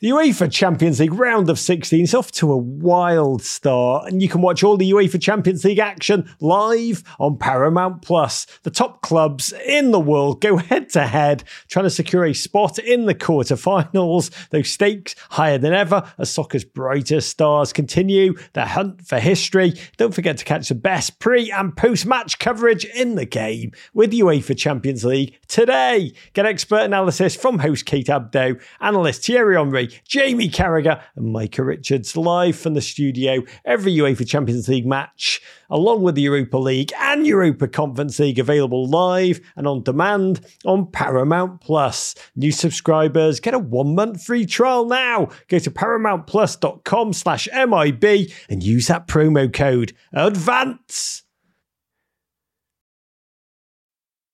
[0.00, 4.28] The UEFA Champions League round of 16 is off to a wild start, and you
[4.28, 8.46] can watch all the UEFA Champions League action live on Paramount Plus.
[8.62, 12.78] The top clubs in the world go head to head, trying to secure a spot
[12.78, 14.30] in the quarterfinals.
[14.50, 19.72] Those stakes higher than ever as soccer's brightest stars continue their hunt for history.
[19.96, 24.12] Don't forget to catch the best pre and post match coverage in the game with
[24.12, 26.12] UEFA Champions League today.
[26.34, 32.16] Get expert analysis from host Kate Abdo, analyst Thierry Henry Jamie Carragher, and Micah Richards
[32.16, 37.26] live from the studio every UEFA Champions League match, along with the Europa League and
[37.26, 42.14] Europa Conference League available live and on demand on Paramount Plus.
[42.36, 45.28] New subscribers get a one month free trial now.
[45.48, 51.22] Go to paramountplus.com slash MIB and use that promo code ADVANCE.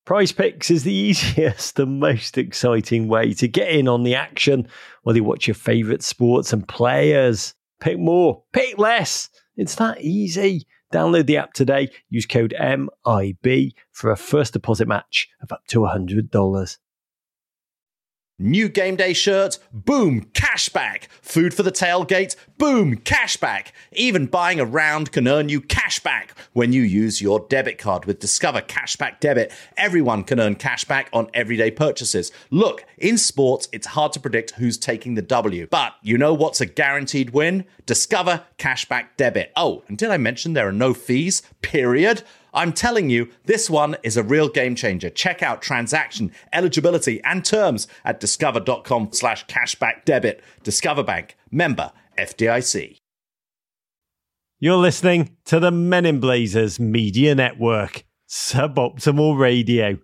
[0.05, 4.69] Prize Picks is the easiest and most exciting way to get in on the action,
[5.03, 7.55] whether you watch your favourite sports and players.
[7.81, 9.31] Pick more, pick less.
[9.57, 10.67] It's that easy.
[10.93, 11.91] Download the app today.
[12.11, 16.77] Use code MIB for a first deposit match of up to $100.
[18.37, 21.05] New game day shirts, boom, cashback.
[21.23, 23.69] Food for the tailgate, boom, cashback.
[23.93, 28.19] Even buying a round can earn you cashback when you use your debit card with
[28.19, 29.53] Discover Cashback Debit.
[29.77, 32.33] Everyone can earn cashback on everyday purchases.
[32.51, 36.61] Look, in sports, it's hard to predict who's taking the W, but you know what's
[36.61, 37.65] a guaranteed win?
[37.87, 39.53] Discover Cashback Debit.
[39.55, 41.43] Oh, and did I mention there are no fees?
[41.63, 42.25] Period.
[42.55, 45.11] I'm telling you, this one is a real game changer.
[45.11, 50.43] Check out transaction, eligibility, and terms at discover.com slash cashback debit.
[50.63, 52.99] Discover Bank, member FDIC.
[54.61, 59.99] You're listening to the Men in Blazers Media Network, Suboptimal Radio.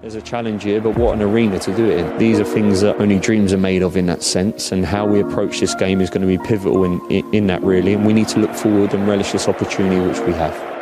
[0.00, 2.18] There's a challenge here, but what an arena to do it in.
[2.18, 5.20] These are things that only dreams are made of in that sense, and how we
[5.20, 7.94] approach this game is going to be pivotal in, in, in that, really.
[7.94, 10.73] And we need to look forward and relish this opportunity which we have.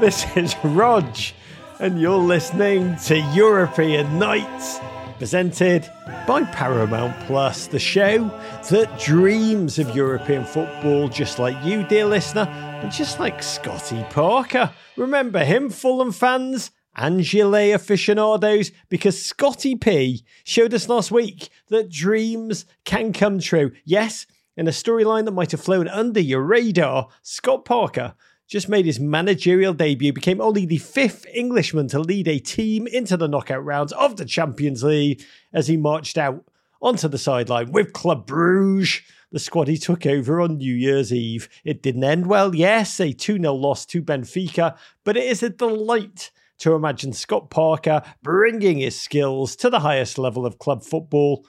[0.00, 1.14] This is Rog,
[1.78, 4.80] and you're listening to European Nights,
[5.18, 5.90] presented
[6.26, 8.28] by Paramount Plus, the show
[8.70, 14.72] that dreams of European football, just like you, dear listener, and just like Scotty Parker.
[14.96, 16.70] Remember him, Fulham fans?
[16.96, 23.72] and aficionados because Scotty P showed us last week that dreams can come true.
[23.84, 28.14] Yes, in a storyline that might have flown under your radar, Scott Parker
[28.50, 33.16] just made his managerial debut, became only the fifth Englishman to lead a team into
[33.16, 35.22] the knockout rounds of the Champions League
[35.52, 36.44] as he marched out
[36.82, 39.02] onto the sideline with Club Bruges.
[39.30, 41.48] The squad he took over on New Year's Eve.
[41.64, 45.50] It didn't end well, yes, a 2 0 loss to Benfica, but it is a
[45.50, 51.46] delight to imagine Scott Parker bringing his skills to the highest level of club football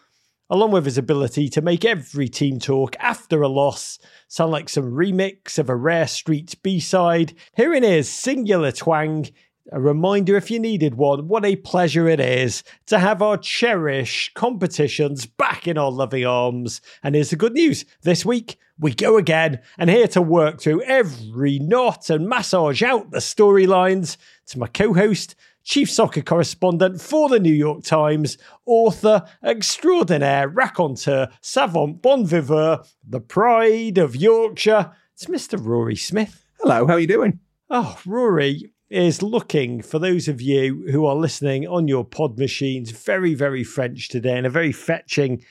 [0.51, 3.97] along with his ability to make every team talk after a loss
[4.27, 7.33] sound like some remix of a rare street B side.
[7.55, 9.29] Here it is, singular twang.
[9.71, 14.33] A reminder, if you needed one, what a pleasure it is to have our cherished
[14.33, 16.81] competitions back in our loving arms.
[17.01, 20.81] And here's the good news this week, we go again, and here to work through
[20.81, 24.17] every knot and massage out the storylines
[24.47, 31.29] to my co host, chief soccer correspondent for the New York Times, author extraordinaire, raconteur,
[31.41, 34.91] savant, bon viveur, the pride of Yorkshire.
[35.13, 35.63] It's Mr.
[35.63, 36.43] Rory Smith.
[36.59, 37.39] Hello, how are you doing?
[37.69, 42.91] Oh, Rory is looking for those of you who are listening on your pod machines
[42.91, 45.41] very, very French today and a very fetching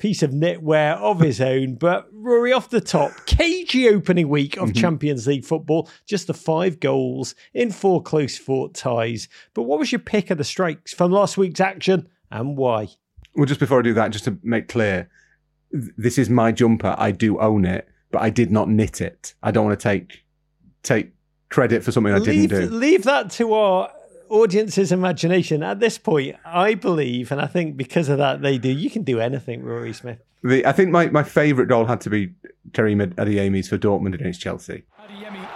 [0.00, 1.74] piece of knitwear of his own.
[1.74, 4.80] But Rory, off the top, cagey opening week of mm-hmm.
[4.80, 9.28] Champions League football, just the five goals in four close fought ties.
[9.52, 12.88] But what was your pick of the strikes from last week's action and why?
[13.36, 15.10] Well, just before I do that, just to make clear,
[15.70, 16.96] this is my jumper.
[16.98, 19.34] I do own it, but I did not knit it.
[19.42, 20.24] I don't want to take
[20.82, 21.12] take
[21.50, 22.74] credit for something I leave, didn't do.
[22.74, 23.92] Leave that to our
[24.30, 25.62] audience's imagination.
[25.62, 28.70] At this point, I believe, and I think because of that, they do.
[28.70, 30.18] You can do anything, Rory Smith.
[30.42, 32.32] The, I think my, my favourite goal had to be
[32.72, 34.84] Terry Adeyemi's for Dortmund against Chelsea.
[34.98, 35.46] Adeyemi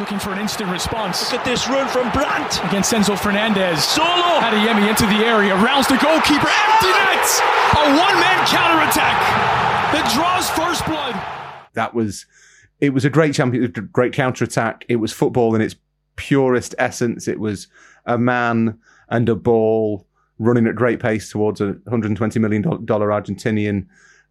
[0.00, 1.30] looking for an instant response.
[1.30, 3.84] Look at this run from Brandt against Enzo Fernandez.
[3.84, 4.40] Solo.
[4.40, 7.06] Adeyemi into the area, rounds the goalkeeper, empty ah!
[7.06, 7.28] net.
[7.72, 9.18] A one-man counterattack
[9.92, 11.14] that draws first blood.
[11.74, 12.26] That was,
[12.80, 14.84] it was a great champion, great counter attack.
[14.88, 15.76] It was football in its
[16.16, 17.28] purest essence.
[17.28, 17.68] It was
[18.06, 18.78] a man
[19.08, 20.06] and a ball
[20.38, 23.86] running at great pace towards a 120 million dollar Argentinian,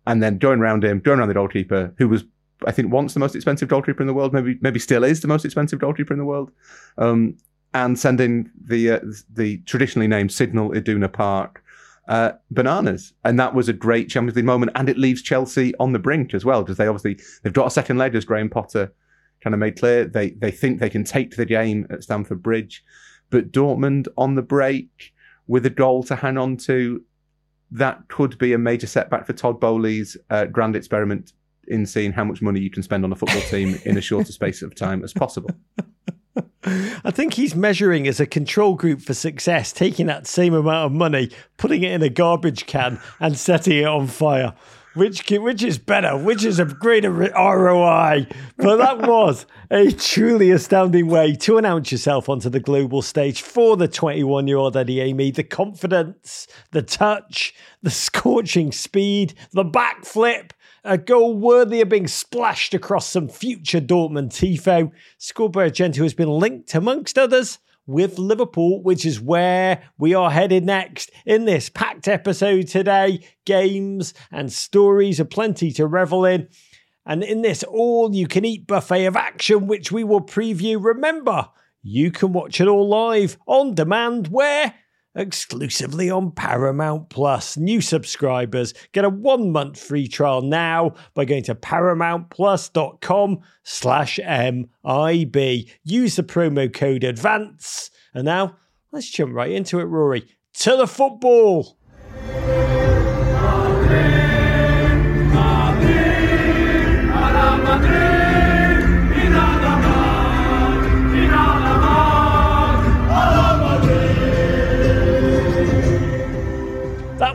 [0.07, 2.23] and then going around him, going around the goalkeeper, who was
[2.65, 5.27] I think once the most expensive goalkeeper in the world, maybe maybe still is the
[5.27, 6.51] most expensive goalkeeper in the world,
[6.97, 7.35] um,
[7.73, 8.99] and sending the uh,
[9.33, 11.63] the traditionally named Signal Iduna Park
[12.07, 15.93] uh, bananas, and that was a great Champions League moment, and it leaves Chelsea on
[15.93, 18.93] the brink as well because they obviously they've got a second leg as Graham Potter
[19.43, 20.05] kind of made clear.
[20.05, 22.83] They they think they can take the game at Stamford Bridge,
[23.29, 25.13] but Dortmund on the break
[25.47, 27.03] with a goal to hang on to.
[27.73, 31.31] That could be a major setback for Todd Boehly's uh, grand experiment
[31.67, 34.33] in seeing how much money you can spend on a football team in a shorter
[34.33, 35.51] space of time as possible.
[36.63, 40.91] I think he's measuring as a control group for success, taking that same amount of
[40.91, 44.53] money, putting it in a garbage can, and setting it on fire.
[44.93, 46.17] Which which is better?
[46.17, 48.27] Which is a greater ROI?
[48.57, 53.77] But that was a truly astounding way to announce yourself onto the global stage for
[53.77, 55.33] the 21 year old Adeyemi.
[55.33, 60.51] The confidence, the touch, the scorching speed, the backflip,
[60.83, 65.95] a goal worthy of being splashed across some future Dortmund Tifo, scored by a gent
[65.95, 71.11] who has been linked, amongst others, with Liverpool, which is where we are headed next
[71.25, 73.25] in this packed episode today.
[73.45, 76.47] Games and stories are plenty to revel in.
[77.05, 81.49] And in this all you can eat buffet of action, which we will preview, remember,
[81.81, 84.75] you can watch it all live on demand where
[85.15, 87.57] exclusively on Paramount Plus.
[87.57, 95.69] New subscribers get a one month free trial now by going to paramountplus.com slash MIB.
[95.83, 97.91] Use the promo code ADVANCE.
[98.13, 98.57] And now
[98.91, 100.27] let's jump right into it, Rory.
[100.53, 101.77] To the football.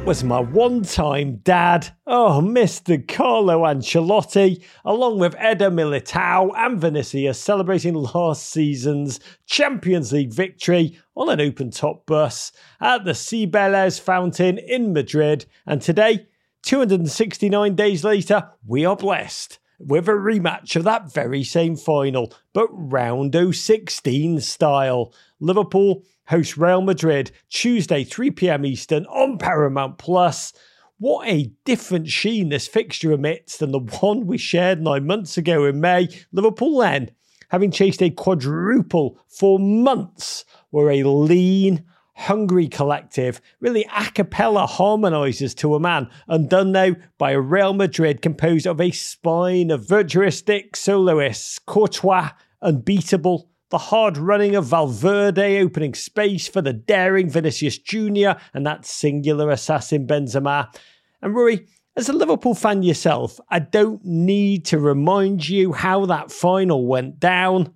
[0.07, 2.97] Was my one time dad, oh, Mr.
[3.09, 11.29] Carlo Ancelotti, along with Eder Militao and Vinicius celebrating last season's Champions League victory on
[11.29, 15.45] an open top bus at the Cibeles fountain in Madrid.
[15.67, 16.29] And today,
[16.63, 22.69] 269 days later, we are blessed with a rematch of that very same final, but
[22.71, 25.13] round 016 style.
[25.41, 30.53] Liverpool host Real Madrid Tuesday, 3 pm Eastern on Paramount Plus.
[30.99, 35.65] What a different sheen this fixture emits than the one we shared nine months ago
[35.67, 36.09] in May.
[36.33, 37.11] Liverpool then,
[37.51, 41.85] having chased a quadruple for months, were a lean,
[42.17, 48.23] hungry collective, really a cappella harmonises to a man, undone now by a Real Madrid
[48.23, 52.31] composed of a spine of virtuistic soloists, Courtois,
[52.63, 58.33] unbeatable, the hard running of Valverde opening space for the daring Vinicius Jr.
[58.55, 60.73] and that singular assassin Benzema.
[61.21, 61.67] And Rory,
[61.97, 67.19] as a Liverpool fan yourself, I don't need to remind you how that final went
[67.19, 67.73] down,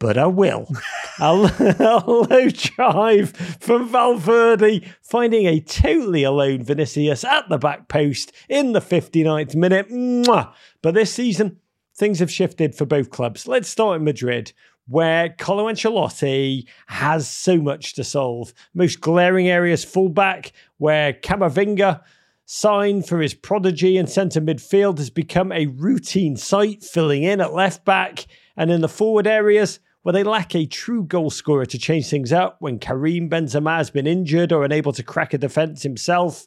[0.00, 0.66] but I will.
[1.20, 1.32] a
[2.08, 8.80] low drive from Valverde, finding a totally alone Vinicius at the back post in the
[8.80, 9.86] 59th minute.
[10.82, 11.58] But this season,
[11.94, 13.46] things have shifted for both clubs.
[13.46, 14.52] Let's start in Madrid,
[14.88, 18.54] where Carlo Ancelotti has so much to solve.
[18.74, 22.00] Most glaring areas fullback, where Camavinga,
[22.46, 27.52] signed for his prodigy in centre midfield, has become a routine sight, filling in at
[27.52, 28.26] left back,
[28.56, 32.32] and in the forward areas, where they lack a true goal scorer to change things
[32.32, 36.46] up when Karim Benzema has been injured or unable to crack a defence himself.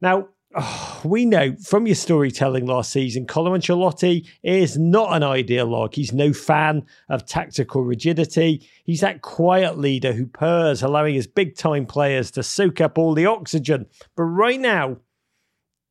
[0.00, 0.28] Now,
[0.58, 5.94] Oh, we know from your storytelling last season, Carlo Ancelotti is not an ideal ideologue.
[5.94, 8.66] He's no fan of tactical rigidity.
[8.84, 13.14] He's that quiet leader who purrs, allowing his big time players to soak up all
[13.14, 13.86] the oxygen.
[14.16, 14.96] But right now,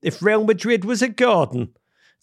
[0.01, 1.69] if Real Madrid was a garden,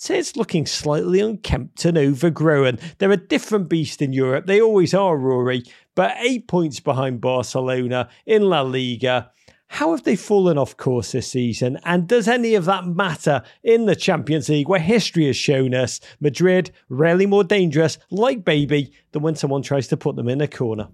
[0.03, 2.79] say it's looking slightly unkempt and overgrown.
[2.99, 4.47] They're a different beast in Europe.
[4.47, 5.63] They always are, Rory,
[5.95, 9.31] but eight points behind Barcelona in La Liga.
[9.69, 11.79] How have they fallen off course this season?
[11.85, 16.01] And does any of that matter in the Champions League, where history has shown us
[16.21, 20.49] Madrid rarely more dangerous, like baby, than when someone tries to put them in a
[20.49, 20.89] corner?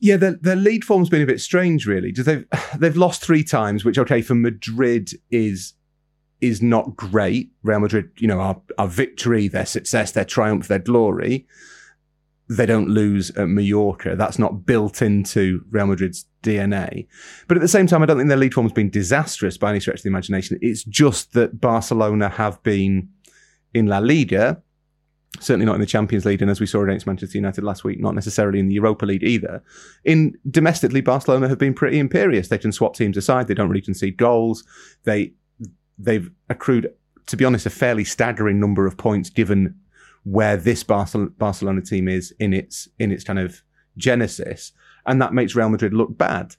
[0.00, 2.12] Yeah, their, their lead form's been a bit strange, really.
[2.12, 2.46] They've
[2.78, 5.74] they've lost three times, which okay for Madrid is
[6.40, 7.50] is not great.
[7.62, 11.46] Real Madrid, you know, our, our victory, their success, their triumph, their glory
[12.48, 14.16] they don't lose at Mallorca.
[14.16, 17.06] That's not built into Real Madrid's DNA.
[17.46, 19.70] But at the same time, I don't think their lead form has been disastrous by
[19.70, 20.58] any stretch of the imagination.
[20.62, 23.10] It's just that Barcelona have been
[23.74, 24.62] in La Liga,
[25.40, 28.00] certainly not in the Champions League, and as we saw against Manchester United last week,
[28.00, 29.62] not necessarily in the Europa League either.
[30.04, 32.48] In domestically, Barcelona have been pretty imperious.
[32.48, 33.46] They can swap teams aside.
[33.46, 34.64] They don't really concede goals.
[35.04, 35.34] They
[35.98, 36.92] they've accrued,
[37.26, 39.74] to be honest, a fairly staggering number of points given
[40.24, 43.62] where this Barcelona team is in its in its kind of
[43.96, 44.72] genesis,
[45.06, 46.56] and that makes Real Madrid look bad.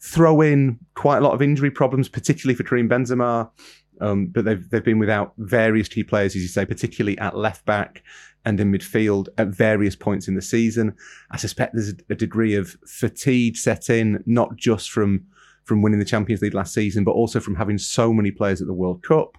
[0.00, 3.50] Throw in quite a lot of injury problems, particularly for Karim Benzema.
[3.98, 7.64] Um, but they've they've been without various key players, as you say, particularly at left
[7.64, 8.02] back
[8.46, 10.94] and in midfield at various points in the season.
[11.30, 15.26] I suspect there's a, degree of fatigue set in, not just from
[15.66, 18.68] from winning the Champions League last season, but also from having so many players at
[18.68, 19.36] the World Cup.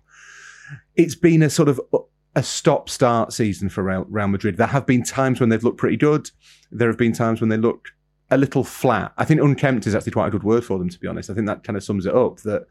[0.96, 2.00] It's been a sort of uh,
[2.36, 4.58] a stop start season for Real Madrid.
[4.58, 6.30] There have been times when they've looked pretty good.
[6.70, 7.94] There have been times when they looked
[8.30, 9.14] a little flat.
[9.18, 11.30] I think unkempt is actually quite a good word for them, to be honest.
[11.30, 12.68] I think that kind of sums it up that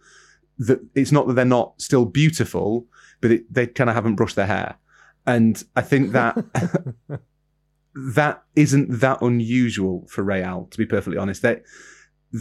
[0.58, 2.86] that it's not that they're not still beautiful,
[3.20, 4.76] but it, they kind of haven't brushed their hair.
[5.26, 6.36] And I think that
[7.94, 11.42] that isn't that unusual for Real, to be perfectly honest.
[11.42, 11.62] They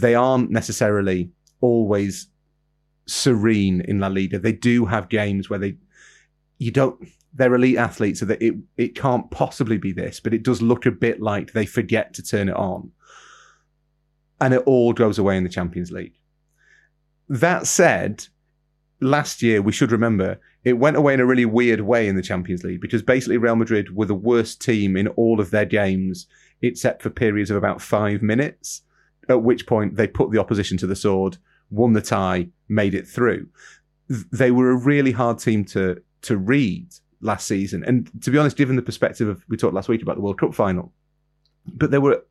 [0.00, 2.28] they aren't necessarily always
[3.06, 4.38] serene in La Liga.
[4.38, 5.76] They do have games where they
[6.58, 6.98] you don't
[7.34, 10.86] they're elite athletes, so that it it can't possibly be this, but it does look
[10.86, 12.92] a bit like they forget to turn it on.
[14.40, 16.18] And it all goes away in the Champions League.
[17.28, 18.26] That said,
[19.00, 22.22] last year we should remember it went away in a really weird way in the
[22.22, 26.26] Champions League because basically Real Madrid were the worst team in all of their games
[26.60, 28.82] except for periods of about five minutes,
[29.28, 31.38] at which point they put the opposition to the sword,
[31.70, 33.48] won the tie, made it through.
[34.08, 36.88] They were a really hard team to to read
[37.20, 37.84] last season.
[37.84, 40.38] And to be honest, given the perspective of we talked last week about the World
[40.38, 40.92] Cup final,
[41.66, 42.24] but there were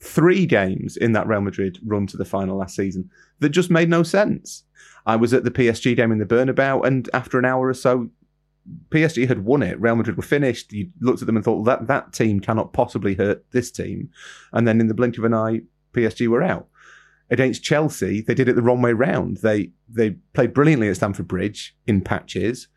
[0.00, 3.10] three games in that Real Madrid run to the final last season
[3.40, 4.64] that just made no sense.
[5.06, 8.10] I was at the PSG game in the Bernabeu, and after an hour or so,
[8.90, 9.80] PSG had won it.
[9.80, 10.72] Real Madrid were finished.
[10.72, 14.10] You looked at them and thought that that team cannot possibly hurt this team.
[14.52, 15.62] And then in the blink of an eye,
[15.94, 16.68] PSG were out.
[17.30, 19.38] Against Chelsea, they did it the wrong way round.
[19.38, 22.68] They they played brilliantly at Stamford Bridge in patches,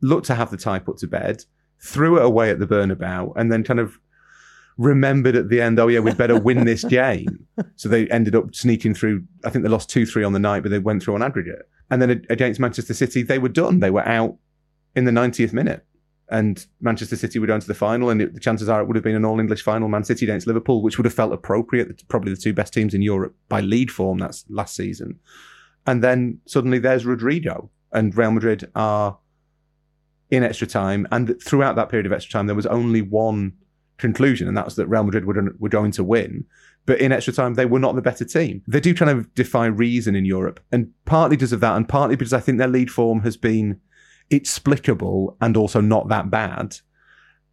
[0.00, 1.44] looked to have the tie put to bed,
[1.82, 3.98] threw it away at the Bernabeu, and then kind of
[4.78, 7.46] remembered at the end, oh yeah, we'd better win this game.
[7.76, 9.24] so they ended up sneaking through.
[9.44, 11.68] I think they lost two three on the night, but they went through on aggregate.
[11.90, 13.80] And then against Manchester City, they were done.
[13.80, 14.36] They were out
[14.94, 15.84] in the 90th minute.
[16.30, 18.96] And Manchester City were going to the final, and it, the chances are it would
[18.96, 22.06] have been an all English final, Man City against Liverpool, which would have felt appropriate.
[22.08, 25.18] Probably the two best teams in Europe by lead form that's last season.
[25.86, 29.18] And then suddenly there's Rodrigo, and Real Madrid are
[30.30, 31.08] in extra time.
[31.10, 33.54] And throughout that period of extra time, there was only one
[33.98, 36.44] conclusion, and that was that Real Madrid were, were going to win.
[36.86, 38.62] But in extra time, they were not the better team.
[38.66, 42.16] They do kind of defy reason in Europe, and partly because of that, and partly
[42.16, 43.80] because I think their lead form has been
[44.30, 46.76] explicable and also not that bad.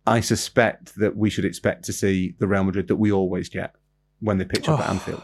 [0.06, 3.76] I suspect that we should expect to see the Real Madrid that we always get
[4.20, 5.24] when they pitch up oh, at Anfield.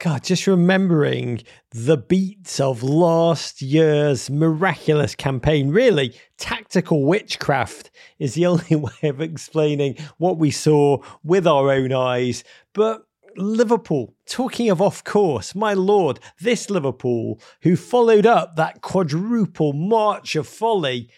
[0.00, 5.70] God, just remembering the beats of last year's miraculous campaign.
[5.70, 7.90] Really, tactical witchcraft
[8.20, 12.44] is the only way of explaining what we saw with our own eyes.
[12.74, 13.07] But
[13.38, 20.36] Liverpool, talking of off course, my lord, this Liverpool, who followed up that quadruple march
[20.36, 21.08] of folly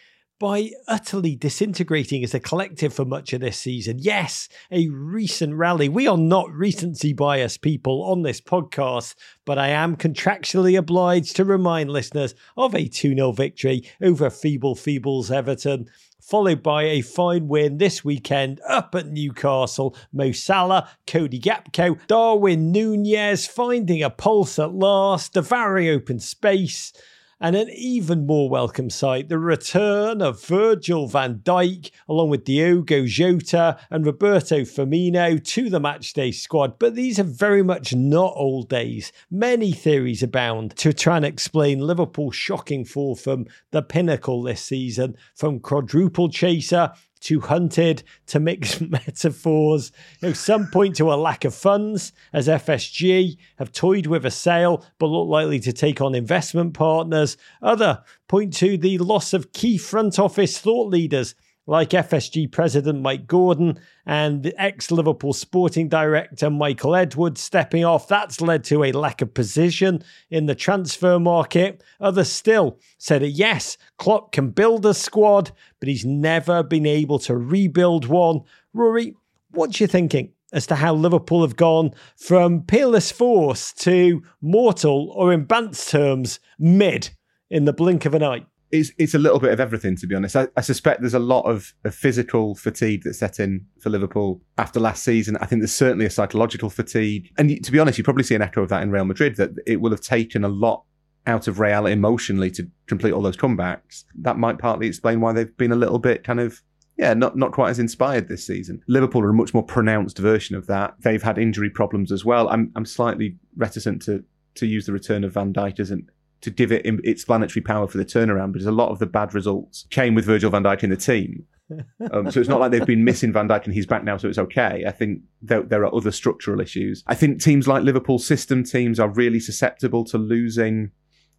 [0.40, 3.98] by utterly disintegrating as a collective for much of this season.
[3.98, 5.88] Yes, a recent rally.
[5.88, 11.44] We are not recency bias people on this podcast, but I am contractually obliged to
[11.44, 15.90] remind listeners of a 2 0 victory over Feeble Feebles Everton.
[16.20, 19.96] Followed by a fine win this weekend up at Newcastle.
[20.12, 26.92] Mo Salah, Cody Gakpo, Darwin Nunez finding a pulse at last, a very open space
[27.40, 33.06] and an even more welcome sight, the return of Virgil van Dijk, along with Diogo
[33.06, 36.78] Jota and Roberto Firmino to the matchday squad.
[36.78, 39.10] But these are very much not old days.
[39.30, 45.16] Many theories abound to try and explain Liverpool's shocking fall from the pinnacle this season,
[45.34, 49.92] from quadruple chaser to hunted, to mix metaphors.
[50.20, 54.30] You know, some point to a lack of funds, as FSG have toyed with a
[54.30, 57.36] sale but look likely to take on investment partners.
[57.62, 61.34] Other point to the loss of key front office thought leaders
[61.70, 68.08] like FSG president Mike Gordon and the ex Liverpool sporting director Michael Edwards stepping off.
[68.08, 71.80] That's led to a lack of position in the transfer market.
[72.00, 77.20] Others still said that yes, Klopp can build a squad, but he's never been able
[77.20, 78.40] to rebuild one.
[78.74, 79.14] Rory,
[79.52, 80.32] what's your thinking?
[80.52, 86.40] As to how Liverpool have gone from peerless force to mortal, or in Bant's terms,
[86.58, 87.10] mid
[87.48, 90.14] in the blink of an eye it's it's a little bit of everything to be
[90.14, 90.36] honest.
[90.36, 94.40] I, I suspect there's a lot of, of, physical fatigue that set in for Liverpool
[94.58, 95.36] after last season.
[95.40, 98.42] I think there's certainly a psychological fatigue, and to be honest, you probably see an
[98.42, 99.36] echo of that in Real Madrid.
[99.36, 100.84] That it will have taken a lot
[101.26, 104.04] out of Real emotionally to complete all those comebacks.
[104.14, 106.62] That might partly explain why they've been a little bit kind of
[107.00, 108.82] yeah, not not quite as inspired this season.
[108.86, 110.94] Liverpool are a much more pronounced version of that.
[111.00, 112.48] They've had injury problems as well.
[112.50, 114.22] I'm I'm slightly reticent to
[114.56, 116.10] to use the return of Van Dijk as an
[116.40, 119.34] to give it its planetary power for the turnaround because a lot of the bad
[119.34, 121.46] results came with Virgil van Dijk in the team.
[122.12, 124.28] Um, so it's not like they've been missing Van Dijk and he's back now, so
[124.28, 124.84] it's okay.
[124.88, 127.04] I think there, there are other structural issues.
[127.06, 130.90] I think teams like Liverpool system teams are really susceptible to losing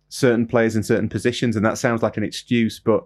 [0.08, 3.04] certain players in certain positions, and that sounds like an excuse, but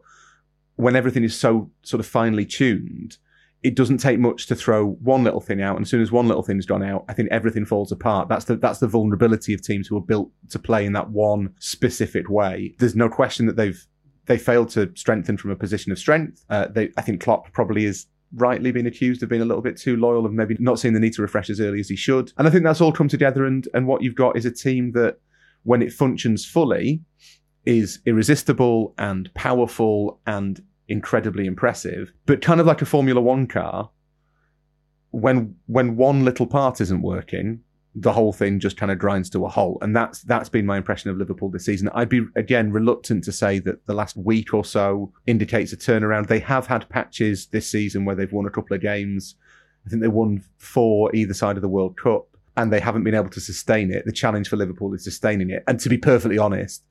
[0.75, 3.17] when everything is so sort of finely tuned,
[3.65, 6.27] it doesn't take much to throw one little thing out, and as soon as one
[6.27, 8.29] little thing's gone out, I think everything falls apart.
[8.29, 11.51] That's the that's the vulnerability of teams who are built to play in that one
[11.57, 12.75] specific way.
[12.77, 13.83] There's no question that they've
[14.27, 16.45] they failed to strengthen from a position of strength.
[16.47, 18.05] Uh, they, I think Klopp probably is
[18.35, 20.99] rightly being accused of being a little bit too loyal of maybe not seeing the
[20.99, 22.33] need to refresh as early as he should.
[22.37, 23.45] And I think that's all come together.
[23.45, 25.17] And and what you've got is a team that,
[25.63, 27.01] when it functions fully,
[27.65, 33.89] is irresistible and powerful and incredibly impressive, but kind of like a Formula One car,
[35.11, 37.61] when when one little part isn't working,
[37.95, 39.77] the whole thing just kind of grinds to a halt.
[39.81, 41.89] And that's that's been my impression of Liverpool this season.
[41.93, 46.27] I'd be again reluctant to say that the last week or so indicates a turnaround.
[46.27, 49.35] They have had patches this season where they've won a couple of games.
[49.85, 52.27] I think they won four either side of the World Cup,
[52.57, 54.05] and they haven't been able to sustain it.
[54.05, 55.63] The challenge for Liverpool is sustaining it.
[55.67, 56.83] And to be perfectly honest,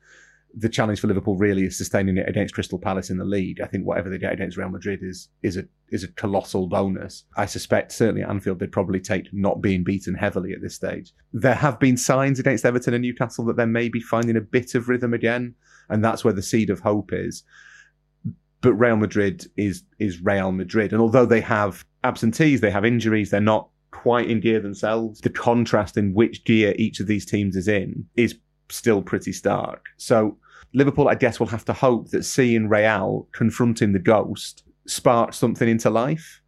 [0.57, 3.61] the challenge for Liverpool really is sustaining it against Crystal Palace in the lead.
[3.61, 7.25] I think whatever they get against Real Madrid is is a is a colossal bonus.
[7.37, 11.13] I suspect certainly at Anfield they'd probably take not being beaten heavily at this stage.
[11.33, 14.75] There have been signs against Everton and Newcastle that they may be finding a bit
[14.75, 15.55] of rhythm again,
[15.89, 17.43] and that's where the seed of hope is.
[18.61, 23.31] But Real Madrid is is Real Madrid, and although they have absentees, they have injuries,
[23.31, 25.21] they're not quite in gear themselves.
[25.21, 28.39] The contrast in which gear each of these teams is in is
[28.75, 29.87] still pretty stark.
[29.97, 30.37] So
[30.73, 35.69] Liverpool, I guess, will have to hope that seeing Real confronting the ghost sparks something
[35.69, 36.43] into life.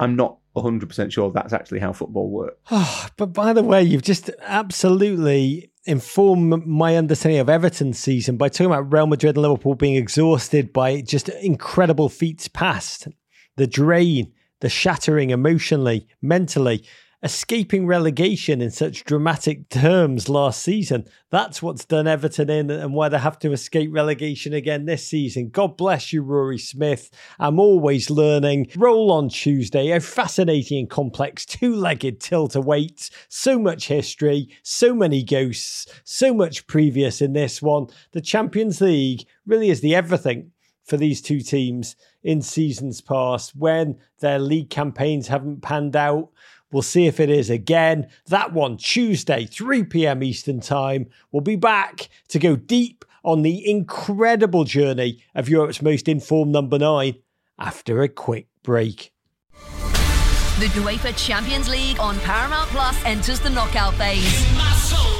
[0.00, 2.58] I'm not 100% sure that's actually how football works.
[2.70, 8.48] Oh, but by the way, you've just absolutely informed my understanding of Everton's season by
[8.48, 13.08] talking about Real Madrid and Liverpool being exhausted by just incredible feats past.
[13.56, 16.84] The drain, the shattering emotionally, mentally
[17.24, 21.06] escaping relegation in such dramatic terms last season.
[21.30, 25.48] That's what's done Everton in and why they have to escape relegation again this season.
[25.48, 27.10] God bless you, Rory Smith.
[27.38, 28.68] I'm always learning.
[28.76, 33.10] Roll on Tuesday, a fascinating and complex two legged tilt awaits.
[33.30, 37.86] So much history, so many ghosts, so much previous in this one.
[38.12, 40.50] The Champions League really is the everything
[40.84, 46.28] for these two teams in seasons past when their league campaigns haven't panned out
[46.74, 48.08] We'll see if it is again.
[48.26, 50.24] That one, Tuesday, 3 p.m.
[50.24, 51.06] Eastern Time.
[51.30, 56.76] We'll be back to go deep on the incredible journey of Europe's most informed number
[56.76, 57.14] nine
[57.60, 59.12] after a quick break.
[59.52, 65.13] The UEFA Champions League on Paramount Plus enters the knockout phase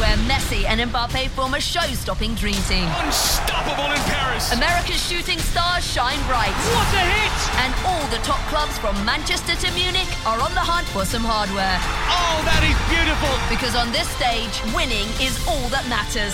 [0.00, 2.88] where Messi and Mbappe form a show-stopping dream team.
[3.04, 4.48] Unstoppable in Paris.
[4.50, 6.56] America's shooting stars shine bright.
[6.72, 7.38] What a hit!
[7.60, 11.20] And all the top clubs from Manchester to Munich are on the hunt for some
[11.20, 11.76] hardware.
[12.08, 13.36] Oh, that is beautiful.
[13.52, 16.32] Because on this stage, winning is all that matters.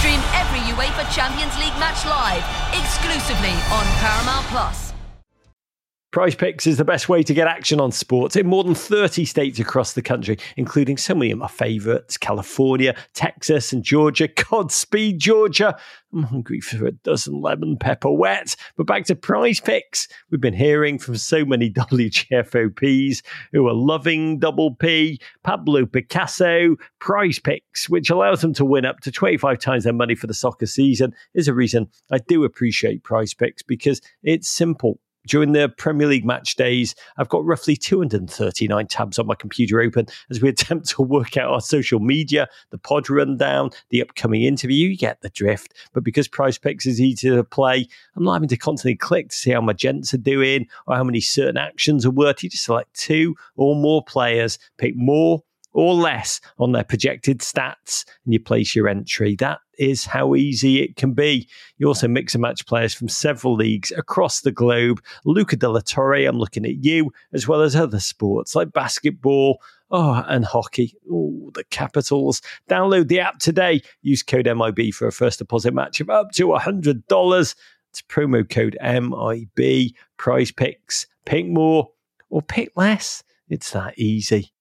[0.00, 2.40] Stream every UEFA Champions League match live,
[2.72, 4.93] exclusively on Paramount Plus.
[6.14, 9.24] Prize Picks is the best way to get action on sports in more than 30
[9.24, 14.28] states across the country, including so many of my favourites California, Texas, and Georgia.
[14.28, 15.76] Godspeed, Georgia.
[16.12, 18.54] I'm hungry for a dozen lemon pepper wet.
[18.76, 20.06] But back to Prize Picks.
[20.30, 27.40] We've been hearing from so many WGFOPs who are loving Double P, Pablo Picasso, Prize
[27.40, 30.66] Picks, which allows them to win up to 25 times their money for the soccer
[30.66, 36.06] season, is a reason I do appreciate Prize Picks because it's simple during the Premier
[36.06, 40.88] League match days, I've got roughly 239 tabs on my computer open as we attempt
[40.90, 44.88] to work out our social media, the pod rundown, the upcoming interview.
[44.88, 45.74] You get the drift.
[45.92, 49.36] But because Prize Picks is easy to play, I'm not having to constantly click to
[49.36, 52.42] see how my gents are doing or how many certain actions are worth.
[52.42, 55.42] You just select two or more players, pick more
[55.74, 59.36] or less on their projected stats and you place your entry.
[59.36, 61.48] That is how easy it can be.
[61.78, 65.02] You also mix and match players from several leagues across the globe.
[65.24, 69.60] Luca de la Torre, I'm looking at you, as well as other sports like basketball,
[69.90, 70.96] oh, and hockey.
[71.10, 72.40] Oh, the Capitals.
[72.70, 73.82] Download the app today.
[74.02, 77.54] Use code MIB for a first deposit match of up to $100.
[77.90, 79.92] It's promo code MIB.
[80.18, 81.06] Prize picks.
[81.26, 81.90] Pick more
[82.30, 83.24] or pick less.
[83.48, 84.53] It's that easy.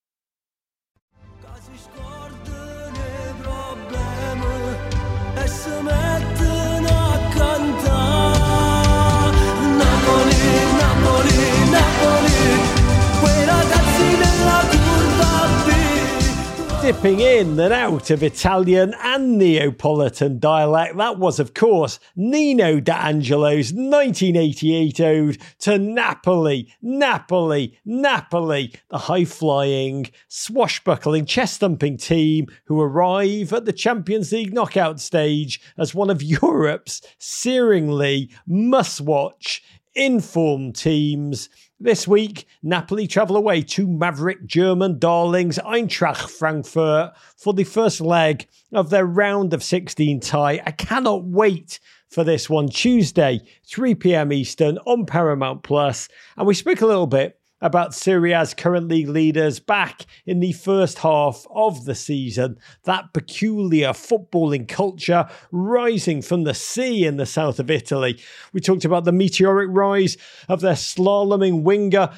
[16.94, 20.96] Dipping in and out of Italian and Neapolitan dialect.
[20.98, 30.12] That was, of course, Nino D'Angelo's 1988 ode to Napoli, Napoli, Napoli, the high flying,
[30.28, 36.22] swashbuckling, chest thumping team who arrive at the Champions League knockout stage as one of
[36.22, 39.64] Europe's searingly must watch
[39.96, 41.50] informed teams.
[41.84, 48.48] This week, Napoli travel away to maverick German darlings Eintracht Frankfurt for the first leg
[48.72, 50.62] of their round of 16 tie.
[50.66, 54.32] I cannot wait for this one Tuesday, 3 p.m.
[54.32, 56.08] Eastern on Paramount Plus.
[56.38, 60.52] And we speak a little bit about Serie A's current league leaders back in the
[60.52, 62.60] first half of the season.
[62.84, 68.20] That peculiar footballing culture rising from the sea in the south of Italy.
[68.52, 70.18] We talked about the meteoric rise
[70.50, 72.10] of their slaloming winger,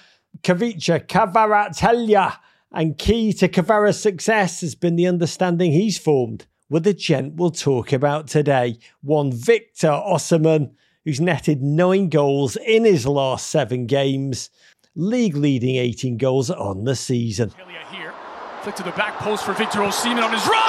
[0.42, 2.38] Khvicha Kvaratskhelia.
[2.72, 7.52] And key to Kvara's success has been the understanding he's formed with the gent we'll
[7.52, 8.80] talk about today.
[9.02, 10.72] One Victor Osimhen,
[11.04, 14.50] who's netted nine goals in his last seven games
[14.96, 17.52] league leading 18 goals on the season.
[17.92, 18.14] Here.
[18.62, 20.62] Flick to the back post for Victor Osimhen on his right.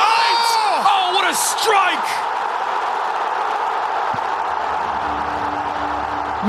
[0.58, 2.06] Oh, oh what a strike!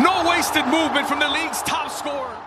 [0.04, 2.38] No wasted movement from the league's top scorer.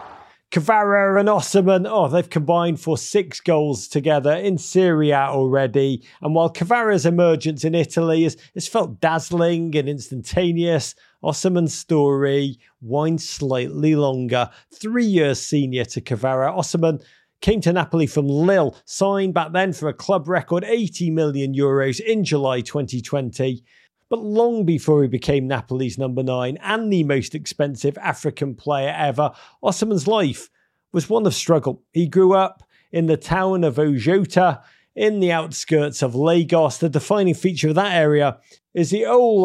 [0.51, 6.03] Kvara and Osimhen, oh, they've combined for six goals together in Serie A already.
[6.21, 13.29] And while Kvara's emergence in Italy has, has felt dazzling and instantaneous, Osimhen's story winds
[13.29, 14.51] slightly longer.
[14.73, 17.03] Three years senior to Kvara, Osimhen
[17.41, 22.01] came to Napoli from Lille, signed back then for a club record 80 million euros
[22.01, 23.65] in July 2020.
[24.09, 29.31] But long before he became Napoli's number nine and the most expensive African player ever,
[29.63, 30.51] Osimhen's life
[30.93, 31.83] was one of struggle.
[31.93, 34.63] He grew up in the town of Ojota
[34.97, 36.79] in the outskirts of Lagos.
[36.79, 38.39] The defining feature of that area
[38.73, 39.43] is the old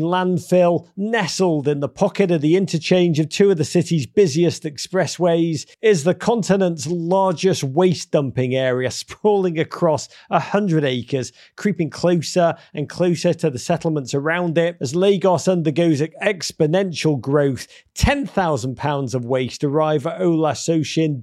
[0.00, 5.66] landfill, nestled in the pocket of the interchange of two of the city's busiest expressways,
[5.82, 12.88] is the continent's largest waste dumping area, sprawling across a hundred acres, creeping closer and
[12.88, 17.66] closer to the settlements around it as Lagos undergoes exponential growth.
[17.94, 20.44] 10,000 pounds of waste arrive at Old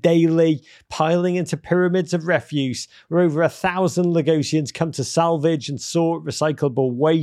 [0.01, 5.79] daily, piling into pyramids of refuse, where over a thousand Lagosians come to salvage and
[5.79, 7.20] sort recyclable waste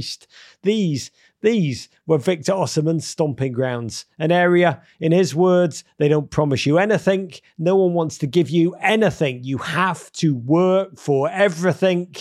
[0.62, 6.66] These these were Victor Osimhen's stomping grounds, an area, in his words, they don't promise
[6.66, 7.32] you anything.
[7.58, 9.44] No one wants to give you anything.
[9.44, 12.14] You have to work for everything.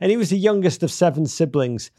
[0.00, 1.90] And he was the youngest of seven siblings.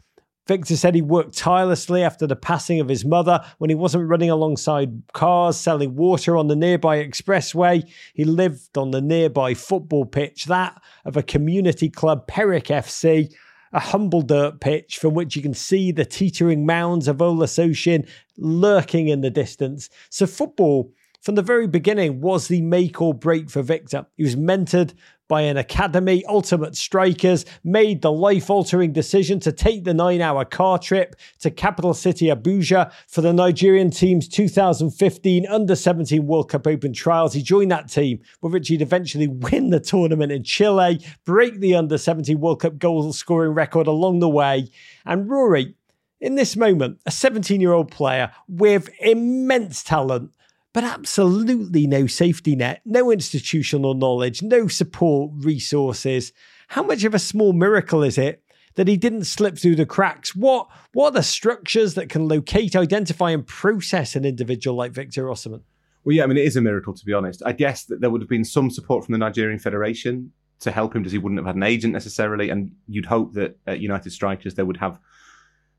[0.46, 4.30] Victor said he worked tirelessly after the passing of his mother when he wasn't running
[4.30, 7.88] alongside cars selling water on the nearby expressway.
[8.14, 13.32] He lived on the nearby football pitch, that of a community club, Peric FC
[13.72, 19.08] a humble dirt pitch from which you can see the teetering mounds of Olusosun lurking
[19.08, 19.88] in the distance.
[20.08, 24.06] So, football from the very beginning was the make or break for Victor.
[24.16, 24.94] He was mentored
[25.28, 30.44] by an academy, Ultimate Strikers, made the life altering decision to take the nine hour
[30.44, 36.66] car trip to capital city Abuja for the Nigerian team's 2015 Under 17 World Cup
[36.66, 37.32] Open trials.
[37.32, 41.76] He joined that team, with which he'd eventually win the tournament in Chile, break the
[41.76, 44.68] Under 17 World Cup goal scoring record along the way.
[45.06, 45.76] And Rory,
[46.20, 50.32] in this moment, a 17 year old player with immense talent
[50.72, 56.32] but absolutely no safety net, no institutional knowledge, no support resources.
[56.68, 58.42] How much of a small miracle is it
[58.76, 60.34] that he didn't slip through the cracks?
[60.34, 65.24] What what are the structures that can locate, identify, and process an individual like Victor
[65.24, 65.62] Osimhen?
[66.04, 67.42] Well, yeah, I mean, it is a miracle to be honest.
[67.44, 70.94] I guess that there would have been some support from the Nigerian Federation to help
[70.94, 74.10] him, because he wouldn't have had an agent necessarily, and you'd hope that at United
[74.10, 74.98] Strikers they would have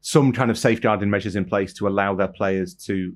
[0.01, 3.15] some kind of safeguarding measures in place to allow their players to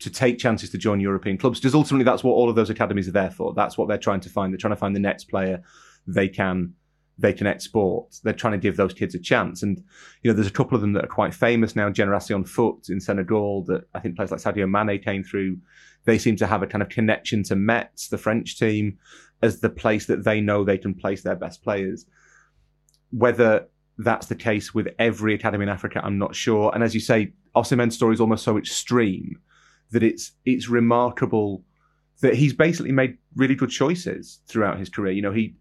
[0.00, 3.08] to take chances to join European clubs because ultimately that's what all of those academies
[3.08, 3.52] are there for.
[3.54, 4.52] That's what they're trying to find.
[4.52, 5.62] They're trying to find the next player
[6.06, 6.74] they can
[7.20, 8.14] they can export.
[8.22, 9.62] They're trying to give those kids a chance.
[9.62, 9.82] And
[10.22, 11.90] you know, there's a couple of them that are quite famous now.
[11.90, 15.58] Generation Foot in Senegal that I think players like Sadio Mane came through.
[16.04, 18.98] They seem to have a kind of connection to Metz, the French team,
[19.42, 22.06] as the place that they know they can place their best players.
[23.10, 23.66] Whether
[23.98, 26.70] that's the case with every academy in Africa, I'm not sure.
[26.72, 29.40] And as you say, Osimhen's story is almost so extreme
[29.90, 31.64] that it's it's remarkable
[32.20, 35.12] that he's basically made really good choices throughout his career.
[35.12, 35.54] You know, he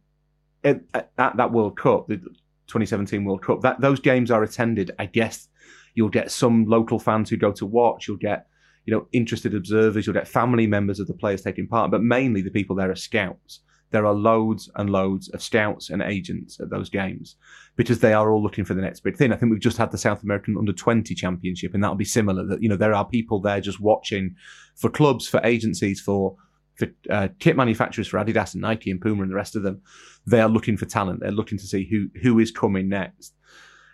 [0.63, 4.92] at, at, that World Cup, the 2017 World Cup, that those games are attended.
[4.98, 5.48] I guess
[5.94, 8.08] you'll get some local fans who go to watch.
[8.08, 8.48] You'll get
[8.86, 10.06] you know interested observers.
[10.06, 12.96] You'll get family members of the players taking part, but mainly the people there are
[12.96, 13.62] scouts.
[13.91, 17.38] There are loads and loads of scouts and agents at those games
[17.76, 19.32] because they are all looking for the next big thing.
[19.32, 22.45] I think we've just had the South American Under 20 Championship, and that'll be similar.
[22.45, 24.36] That you know there are people there just watching
[24.76, 26.36] for clubs, for agencies, for
[26.76, 29.82] for uh, kit manufacturers, for Adidas and Nike and Puma and the rest of them.
[30.26, 31.21] They are looking for talent.
[31.21, 33.34] They're looking to see who who is coming next.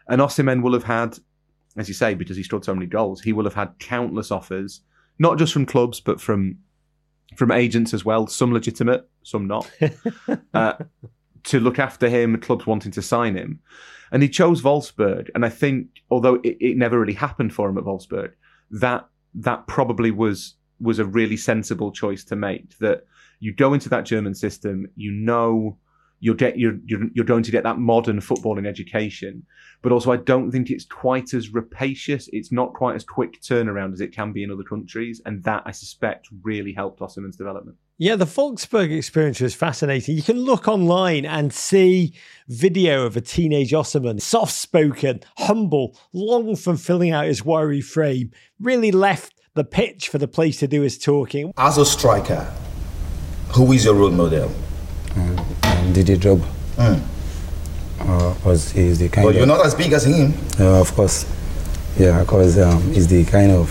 [0.08, 1.18] And Osimhen will have had,
[1.78, 4.82] as you say, because he scored so many goals, he will have had countless offers,
[5.20, 6.58] not just from clubs, but from
[7.36, 9.70] from agents as well, some legitimate, some not,
[10.54, 10.74] uh,
[11.44, 13.60] to look after him, clubs wanting to sign him.
[14.12, 15.30] And he chose Wolfsburg.
[15.34, 18.32] And I think, although it, it never really happened for him at Wolfsburg,
[18.72, 22.78] that that probably was was a really sensible choice to make.
[22.78, 23.06] That
[23.40, 25.78] you go into that German system, you know
[26.24, 29.44] you'll get you're, you're you're going to get that modern footballing education
[29.82, 33.92] but also i don't think it's quite as rapacious it's not quite as quick turnaround
[33.92, 37.78] as it can be in other countries and that i suspect really helped Osimhen's development
[38.00, 40.18] yeah, the Wolfsburg experience was fascinating.
[40.18, 42.16] You can look online and see
[42.48, 48.32] video of a teenage Osimhen, soft spoken, humble, long from filling out his wiry frame,
[48.60, 51.54] really left the pitch for the place to do his talking.
[51.56, 52.52] As a striker,
[53.54, 54.52] who is your role model?
[55.98, 56.42] Um, Didier Job.
[56.76, 57.02] Mm.
[58.00, 60.34] Uh, was he's the kind But of you're not as big as him.
[60.60, 61.26] uh, of course,
[61.98, 63.70] yeah, because um, he's the kind of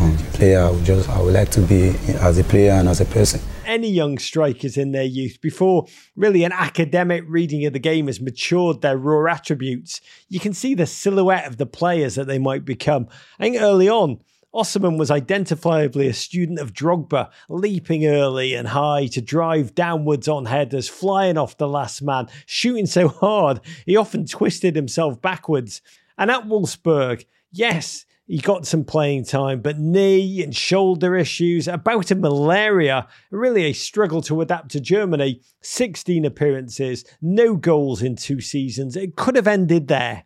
[0.00, 3.00] um, player I would just I would like to be as a player and as
[3.00, 3.40] a person.
[3.66, 8.20] Any young strikers in their youth, before really an academic reading of the game has
[8.20, 12.66] matured their raw attributes, you can see the silhouette of the players that they might
[12.66, 13.08] become.
[13.40, 14.20] I think early on,
[14.54, 20.46] Osimhen was identifiably a student of Drogba, leaping early and high to drive downwards on
[20.46, 25.82] headers, flying off the last man, shooting so hard he often twisted himself backwards.
[26.16, 32.12] And at Wolfsburg, yes, he got some playing time, but knee and shoulder issues, about
[32.12, 35.42] a malaria, really a struggle to adapt to Germany.
[35.62, 38.96] 16 appearances, no goals in two seasons.
[38.96, 40.24] It could have ended there.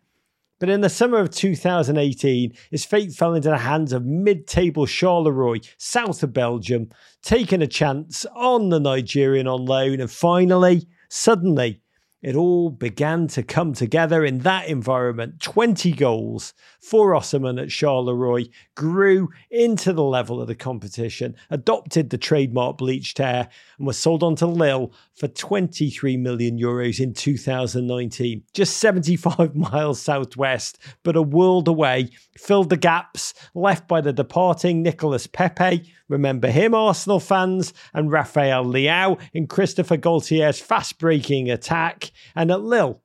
[0.59, 4.85] But in the summer of 2018, his fate fell into the hands of mid table
[4.85, 6.89] Charleroi, south of Belgium,
[7.23, 10.01] taking a chance on the Nigerian on loan.
[10.01, 11.81] And finally, suddenly,
[12.21, 15.39] it all began to come together in that environment.
[15.39, 22.17] 20 goals for Osimhen at Charleroi grew into the level of the competition, adopted the
[22.17, 28.43] trademark bleached hair, and was sold on to Lille for 23 million euros in 2019.
[28.53, 34.81] Just 75 miles southwest, but a world away, filled the gaps left by the departing
[34.81, 35.93] Nicolas Pepe.
[36.09, 42.11] Remember him, Arsenal fans, and Rafael Leao in Christopher Galtier's fast breaking attack.
[42.35, 43.01] And at Lille,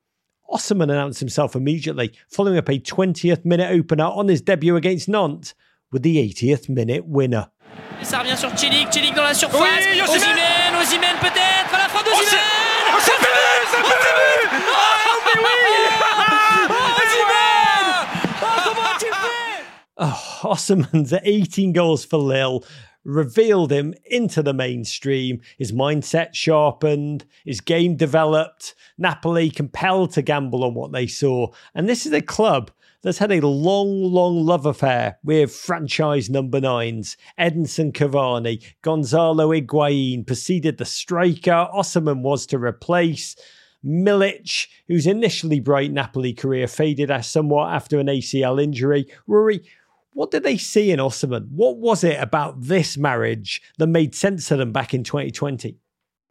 [0.51, 5.53] Osimhen announced himself immediately, following up a 20th minute opener on his debut against Nantes
[5.91, 7.47] with the 80th minute winner.
[8.01, 9.59] Ça revient sur Chelik, Chelik dans la surface.
[9.61, 12.41] Oui, Osimhen Osimhen, Osimhen peut-être, la frappe d'Osimhen.
[12.87, 13.27] Oh, c'est fini,
[13.71, 17.85] c'est fini Oh, mais oui Osimhen
[18.41, 19.63] Oh, comment as-tu fait
[19.97, 22.59] Oh, Osimhen's 18 goals for Lille
[23.05, 25.39] revealed him into the mainstream.
[25.57, 28.75] His mindset sharpened, his game developed.
[28.97, 31.47] Napoli compelled to gamble on what they saw.
[31.73, 32.71] And this is a club
[33.03, 37.15] that's had a long, long love affair with franchise number nines.
[37.39, 41.67] Edinson Cavani, Gonzalo Higuain preceded the striker.
[41.73, 43.35] Osimhen was to replace.
[43.85, 49.05] Milik, whose initially bright Napoli career faded as somewhat after an ACL injury.
[49.27, 49.61] Rory,
[50.15, 51.49] what did they see in Osimhen?
[51.49, 55.77] What was it about this marriage that made sense to them back in 2020?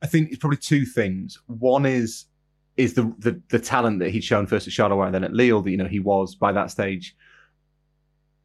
[0.02, 1.38] I think it's probably two things.
[1.46, 2.24] One is
[2.78, 5.60] is the the, the talent that he'd shown first at Charleroi and then at Lille.
[5.60, 7.14] That you know he was by that stage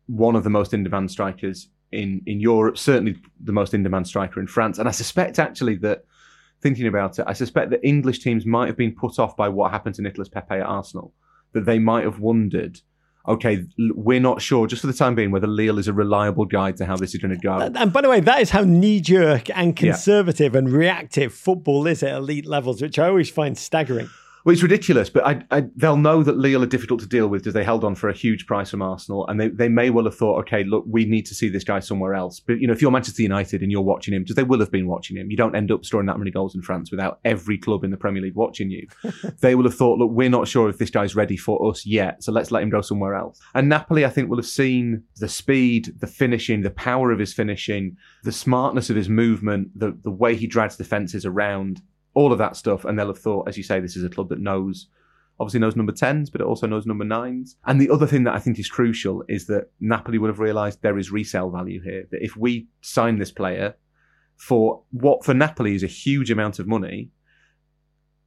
[0.08, 4.08] one of the most in demand strikers in in Europe, certainly the most in demand
[4.08, 4.78] striker in France.
[4.78, 6.04] And I suspect actually that
[6.62, 9.72] thinking about it, I suspect that English teams might have been put off by what
[9.72, 11.14] happened to Nicolas Pepe at Arsenal.
[11.54, 12.82] That they might have wondered
[13.30, 16.78] okay, we're not sure, just for the time being, whether Lille is a reliable guide
[16.78, 17.58] to how this is going to go.
[17.60, 20.60] And by the way, that is how knee jerk and conservative yeah.
[20.60, 24.10] and reactive football is at elite levels, which I always find staggering.
[24.46, 27.42] Well, it's ridiculous, but I, I, they'll know that Lille are difficult to deal with
[27.42, 30.06] because they held on for a huge price from Arsenal, and they, they may well
[30.06, 32.40] have thought, okay, look, we need to see this guy somewhere else.
[32.40, 34.72] But you know, if you're Manchester United and you're watching him, because they will have
[34.72, 37.58] been watching him, you don't end up scoring that many goals in France without every
[37.58, 38.88] club in the Premier League watching you.
[39.42, 42.24] they will have thought, look, we're not sure if this guy's ready for us yet,
[42.24, 43.40] so let's let him go somewhere else.
[43.54, 47.34] And Napoli, I think, will have seen the speed, the finishing, the power of his
[47.34, 51.82] finishing, the smartness of his movement, the the way he drags defenses around
[52.14, 54.30] all of that stuff, and they'll have thought, as you say, this is a club
[54.30, 54.88] that knows
[55.40, 57.56] obviously knows number 10s, but it also knows number 9s.
[57.66, 60.82] And the other thing that I think is crucial is that Napoli would have realised
[60.82, 62.08] there is resale value here.
[62.12, 63.76] That if we sign this player
[64.36, 67.12] for what for Napoli is a huge amount of money,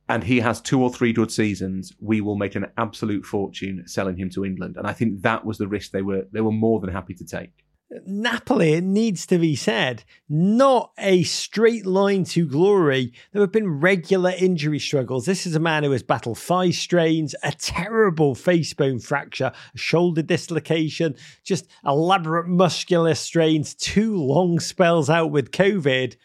[0.08, 4.16] and he has two or three good seasons, we will make an absolute fortune selling
[4.16, 4.76] him to England.
[4.76, 7.24] And I think that was the risk they were they were more than happy to
[7.24, 7.61] take.
[8.06, 13.12] Napoli, it needs to be said, not a straight line to glory.
[13.32, 15.26] There have been regular injury struggles.
[15.26, 19.78] This is a man who has battled thigh strains, a terrible face bone fracture, a
[19.78, 26.16] shoulder dislocation, just elaborate muscular strains, two long spells out with COVID.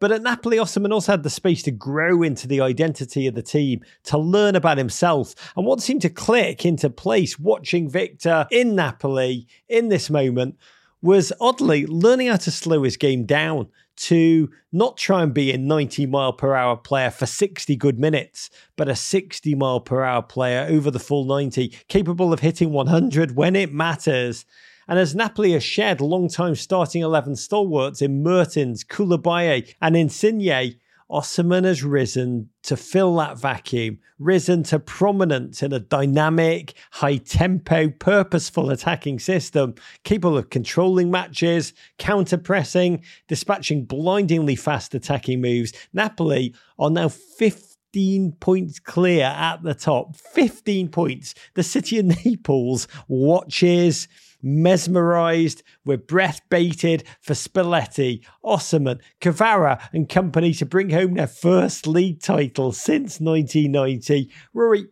[0.00, 3.42] But at Napoli, Osimhen also had the space to grow into the identity of the
[3.42, 5.34] team, to learn about himself.
[5.56, 10.56] And what seemed to click into place watching Victor in Napoli in this moment
[11.04, 15.58] was oddly learning how to slow his game down to not try and be a
[15.58, 20.22] 90 mile per hour player for 60 good minutes, but a 60 mile per hour
[20.22, 24.46] player over the full 90, capable of hitting 100 when it matters.
[24.88, 30.76] And as Napoli has shed long-time starting 11 stalwarts in Mertens, Koulibaly and Insigne,
[31.10, 37.90] Osimhen has risen to fill that vacuum, risen to prominence in a dynamic, high tempo,
[37.90, 45.72] purposeful attacking system capable of controlling matches, counter pressing, dispatching blindingly fast attacking moves.
[45.92, 50.16] Napoli are now 15 points clear at the top.
[50.16, 51.34] 15 points.
[51.54, 54.08] The city of Naples watches
[54.44, 61.86] mesmerised, we're breath baited for Spalletti, Osimhen, Kvara and company to bring home their first
[61.86, 64.30] league title since 1990.
[64.52, 64.86] Rory,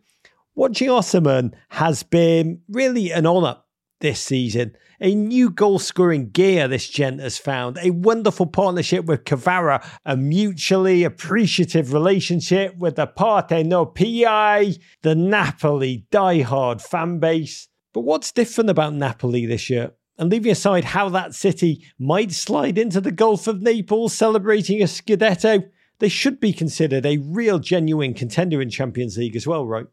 [0.55, 3.57] watching Osimhen has been really an honour
[3.99, 4.75] this season.
[4.99, 10.15] A new goal scoring gear this gent has found, a wonderful partnership with Kvara, a
[10.15, 17.67] mutually appreciative relationship with the Partenopei, the Napoli diehard fan base.
[17.93, 19.91] But what's different about Napoli this year?
[20.17, 24.85] And leaving aside how that city might slide into the Gulf of Naples celebrating a
[24.85, 29.85] Scudetto, they should be considered a real genuine contender in Champions League as well, right?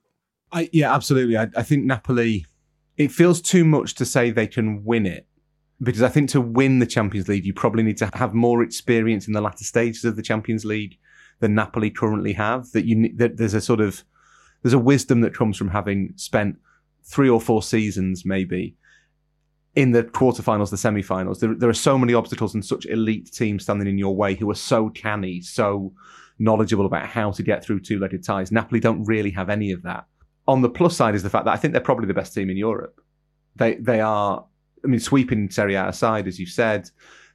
[0.52, 1.36] I, yeah, absolutely.
[1.38, 2.44] I, I think Napoli,
[2.96, 5.26] it feels too much to say they can win it
[5.82, 9.26] because I think to win the Champions League, you probably need to have more experience
[9.26, 10.98] in the latter stages of the Champions League
[11.40, 12.70] than Napoli currently have.
[12.72, 14.04] That you that there's a sort of
[14.62, 16.58] there's a wisdom that comes from having spent
[17.10, 18.76] three or four seasons, maybe,
[19.74, 21.40] in the quarterfinals, the semi-finals.
[21.40, 24.50] There, there are so many obstacles and such elite teams standing in your way who
[24.50, 25.92] are so canny, so
[26.38, 28.50] knowledgeable about how to get through two-legged ties.
[28.52, 30.06] Napoli don't really have any of that.
[30.48, 32.50] On the plus side is the fact that I think they're probably the best team
[32.50, 33.00] in Europe.
[33.56, 34.44] They they are.
[34.84, 36.88] I mean, sweeping Serie A aside, as you said,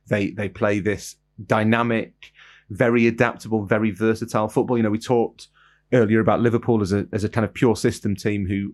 [0.07, 2.31] they they play this dynamic,
[2.69, 4.77] very adaptable, very versatile football.
[4.77, 5.47] You know, we talked
[5.93, 8.73] earlier about Liverpool as a as a kind of pure system team who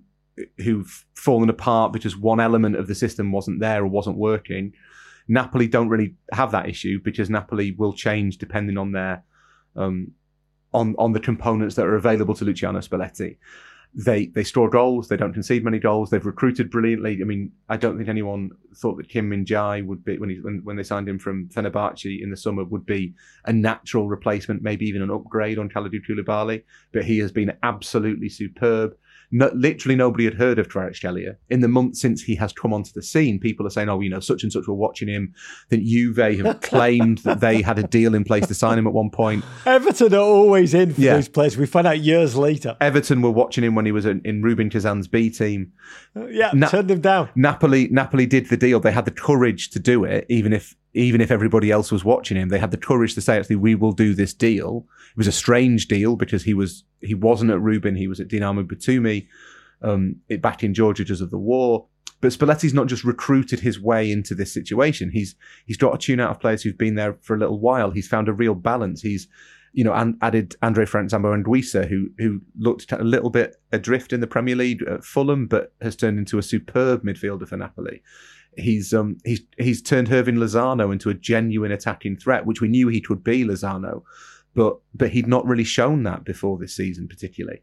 [0.57, 4.73] who've fallen apart because one element of the system wasn't there or wasn't working.
[5.27, 9.23] Napoli don't really have that issue because Napoli will change depending on their
[9.75, 10.11] um,
[10.73, 13.37] on on the components that are available to Luciano Spalletti.
[13.93, 15.09] They they score goals.
[15.09, 16.09] They don't concede many goals.
[16.09, 17.19] They've recruited brilliantly.
[17.21, 20.39] I mean, I don't think anyone thought that Kim Min Jae would be when he
[20.39, 23.13] when, when they signed him from Fenerbahce in the summer would be
[23.45, 26.63] a natural replacement, maybe even an upgrade on Kalidou Koulibaly.
[26.93, 28.93] But he has been absolutely superb
[29.31, 31.37] no, literally nobody had heard of Kvaratskhelia.
[31.49, 34.09] In the months since he has come onto the scene, people are saying, oh, you
[34.09, 35.33] know, such and such were watching him.
[35.69, 38.93] That Juve have claimed that they had a deal in place to sign him at
[38.93, 39.45] one point.
[39.65, 41.13] Everton are always in for yeah.
[41.13, 41.57] those players.
[41.57, 42.75] We find out years later.
[42.81, 45.71] Everton were watching him when he was in, in Rubin Kazan's B team.
[46.15, 47.29] Uh, yeah, Na- turned him down.
[47.35, 48.79] Napoli, Napoli did the deal.
[48.79, 52.37] They had the courage to do it, even if even if everybody else was watching
[52.37, 54.85] him, they had the courage to say, actually, we will do this deal.
[55.11, 58.27] It was a strange deal because he was he wasn't at Rubin, he was at
[58.27, 59.27] Dinamo Batumi,
[59.81, 61.87] um, back in Georgia because of the war.
[62.19, 65.09] But Spalletti's not just recruited his way into this situation.
[65.11, 67.91] He's he's got a tune out of players who've been there for a little while.
[67.91, 69.01] He's found a real balance.
[69.01, 69.27] He's
[69.73, 74.11] you know, and added Andre Frank and Anguissa, who who looked a little bit adrift
[74.11, 78.01] in the Premier League at Fulham, but has turned into a superb midfielder for Napoli.
[78.57, 82.87] He's um he's he's turned Hirving Lozano into a genuine attacking threat, which we knew
[82.87, 84.03] he could be Lozano,
[84.53, 87.61] but but he'd not really shown that before this season, particularly.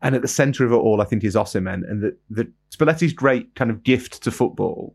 [0.00, 3.12] And at the centre of it all, I think is Osimhen, and that the Spalletti's
[3.12, 4.94] great kind of gift to football,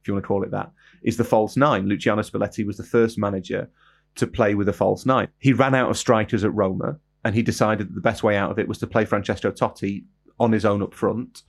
[0.00, 0.70] if you want to call it that,
[1.02, 1.88] is the false nine.
[1.88, 3.68] Luciano Spalletti was the first manager
[4.14, 5.28] to play with a false nine.
[5.38, 8.52] He ran out of strikers at Roma, and he decided that the best way out
[8.52, 10.04] of it was to play Francesco Totti
[10.38, 11.42] on his own up front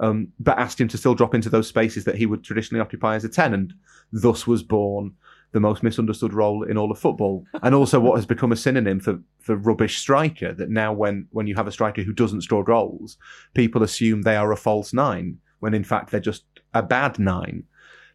[0.00, 3.14] um, but asked him to still drop into those spaces that he would traditionally occupy
[3.14, 3.54] as a 10.
[3.54, 3.74] And
[4.12, 5.14] thus was born
[5.52, 7.44] the most misunderstood role in all of football.
[7.62, 11.46] And also what has become a synonym for, for rubbish striker, that now when, when
[11.46, 13.16] you have a striker who doesn't score goals,
[13.54, 16.44] people assume they are a false nine, when in fact they're just
[16.74, 17.64] a bad nine.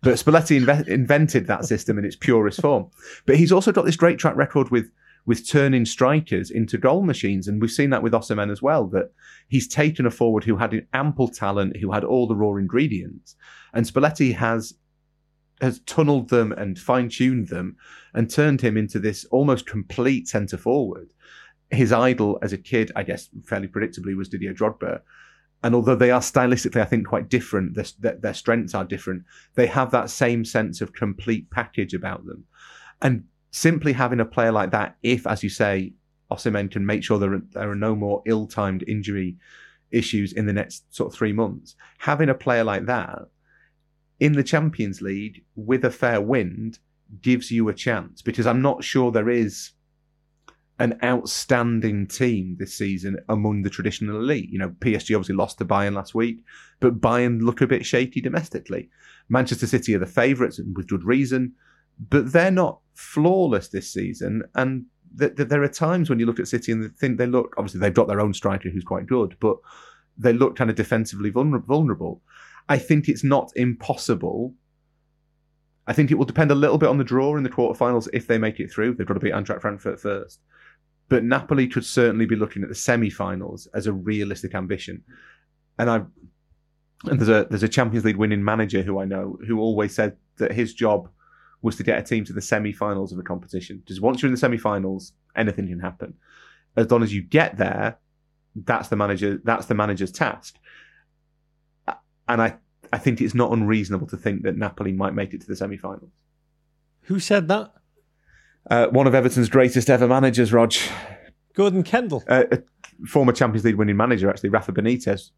[0.02, 2.88] But Spalletti inve- invented that system in its purest form.
[3.26, 4.92] But he's also got this great track record with
[5.26, 7.48] with turning strikers into goal machines.
[7.48, 9.12] And we've seen that with Osimhen as well, that
[9.48, 13.36] he's taken a forward who had ample talent, who had all the raw ingredients.
[13.74, 14.74] And Spalletti has
[15.62, 17.78] has tunneled them and fine-tuned them
[18.14, 21.14] and turned him into this almost complete centre forward.
[21.72, 25.02] His idol as a kid, I guess, fairly predictably, was Didier Drogba.
[25.64, 29.24] And although they are stylistically, I think, quite different, their, their strengths are different,
[29.56, 32.44] they have that same sense of complete package about them.
[33.02, 33.24] And
[33.54, 35.94] simply having a player like that, if, as you say,
[36.32, 39.38] Osimhen can make sure there are, there are no more ill-timed injury
[39.92, 43.28] issues in the next sort of three months, having a player like that
[44.20, 46.80] in the Champions League with a fair wind
[47.22, 49.72] gives you a chance because I'm not sure there is
[50.80, 54.50] an outstanding team this season among the traditional elite.
[54.50, 56.44] You know, PSG obviously lost to Bayern last week,
[56.80, 58.90] but Bayern look a bit shaky domestically.
[59.30, 61.54] Manchester City are the favourites and with good reason,
[62.10, 64.44] but they're not flawless this season.
[64.56, 64.86] And
[65.18, 67.80] th- th- there are times when you look at City and think they look, obviously
[67.80, 69.58] they've got their own striker who's quite good, but
[70.18, 72.22] they look kind of defensively vulnerable.
[72.70, 74.54] I think it's not impossible.
[75.88, 78.28] I think it will depend a little bit on the draw in the quarterfinals if
[78.28, 78.96] they make it through.
[78.96, 80.40] They've got to beat Eintracht Frankfurt first.
[81.10, 85.04] But Napoli could certainly be looking at the semi-finals as a realistic ambition.
[85.78, 86.02] And I
[87.06, 90.16] and there's a there's a Champions League winning manager who I know who always said
[90.38, 91.10] that his job
[91.64, 93.80] was to get a team to the semi-finals of a competition.
[93.80, 96.14] Because once you're in the semi-finals, anything can happen.
[96.76, 97.98] As long as you get there,
[98.56, 100.60] that's the manager that's the manager's task.
[102.28, 102.58] And I
[102.92, 106.12] I think it's not unreasonable to think that Napoli might make it to the semi-finals.
[107.04, 107.74] Who said that?
[108.70, 110.74] Uh, one of Everton's greatest ever managers, Rog.
[111.54, 112.24] Gordon Kendall.
[112.28, 112.60] Uh, a
[113.08, 115.32] former Champions League winning manager, actually, Rafa Benitez.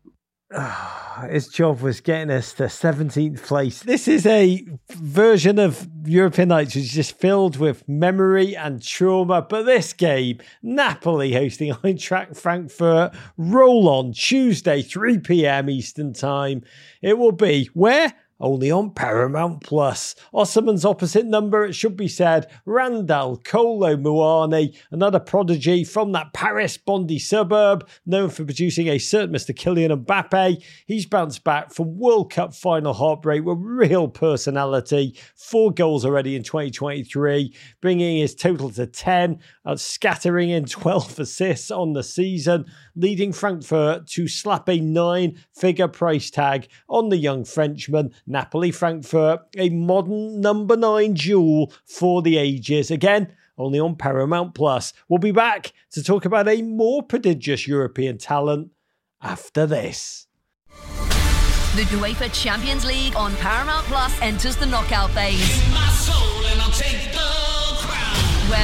[1.30, 3.84] His job was getting us to 17th place.
[3.84, 9.42] This is a version of European Nights which is just filled with memory and trauma.
[9.42, 15.70] But this game, Napoli hosting Eintracht Frankfurt, roll on Tuesday, 3 p.m.
[15.70, 16.64] Eastern Time.
[17.02, 18.14] It will be where?
[18.40, 20.16] Only on Paramount Plus.
[20.34, 26.78] Osimhen's opposite number, it should be said, Randal Kolo Muani, another prodigy from that Paris
[26.78, 29.56] Bondy suburb, known for producing a certain Mr.
[29.56, 30.64] Kylian Mbappe.
[30.86, 35.18] He's bounced back from World Cup final heartbreak with real personality.
[35.36, 41.72] Four goals already in 2023, bringing his total to 10, uh, scattering in 12 assists
[41.72, 42.66] on the season,
[42.96, 48.14] leading Frankfurt to slap a nine figure price tag on the young Frenchman.
[48.26, 52.92] Napoli Frankfurt, a modern number nine jewel for the ages.
[52.92, 54.94] Again, only on Paramount Plus.
[55.08, 58.72] We'll be back to talk about a more prodigious European talent
[59.22, 60.28] after this.
[61.76, 65.62] The UEFA Champions League on Paramount Plus enters the knockout phase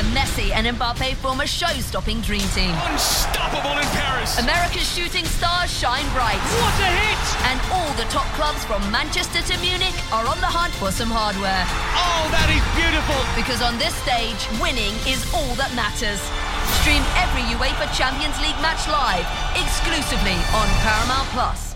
[0.01, 2.73] where Messi and Mbappe form a show-stopping dream team.
[2.89, 4.39] Unstoppable in Paris.
[4.39, 6.41] America's shooting stars shine bright.
[6.61, 7.25] What a hit!
[7.49, 11.09] And all the top clubs from Manchester to Munich are on the hunt for some
[11.09, 11.65] hardware.
[11.97, 13.19] Oh, that is beautiful.
[13.35, 16.21] Because on this stage, winning is all that matters.
[16.81, 19.25] Stream every UEFA Champions League match live,
[19.57, 21.70] exclusively on Paramount Plus.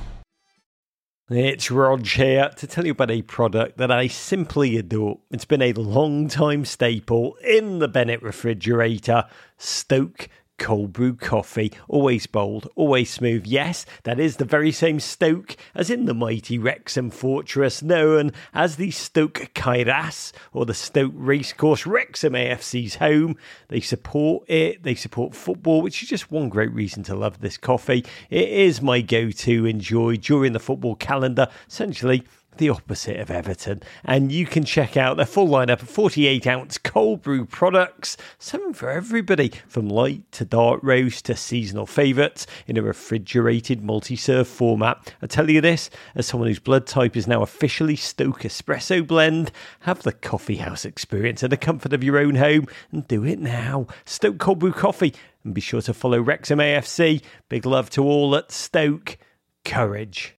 [1.28, 5.22] It's Rog here to tell you about a product that I simply adore.
[5.32, 9.26] It's been a long time staple in the Bennett refrigerator
[9.58, 13.46] Stok cold brew coffee, always bold, always smooth.
[13.46, 18.76] Yes, that is the very same Stok as in the mighty Wrexham fortress known as
[18.76, 23.38] the Stok Cae Ras or the Stok Racecourse, Wrexham AFC's home.
[23.68, 27.58] They support it, they support football, which is just one great reason to love this
[27.58, 28.06] coffee.
[28.30, 32.24] It is my go to enjoy during the football calendar, essentially
[32.58, 33.82] the opposite of Everton.
[34.04, 38.74] And you can check out their full lineup of 48 ounce cold brew products, something
[38.74, 44.48] for everybody from light to dark roast to seasonal favourites in a refrigerated multi serve
[44.48, 45.14] format.
[45.22, 49.52] I tell you this, as someone whose blood type is now officially Stok Espresso Blend,
[49.82, 53.40] have the coffee house experience in the comfort of your own home and do it
[53.40, 53.88] now.
[54.06, 55.14] Stok Cold Brew Coffee.
[55.44, 57.22] And be sure to follow Wrexham AFC.
[57.50, 59.18] Big love to all at Stok.
[59.64, 60.36] Courage.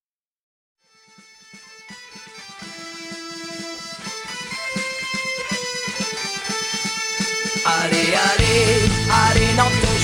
[7.68, 9.52] Allez, allez, allez,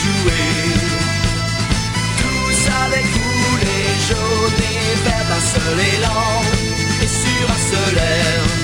[0.03, 0.47] jouer.
[2.19, 6.27] Tous avec vous, les jaunes et verts d'un seul élan.
[7.01, 8.63] Et sur un seul air.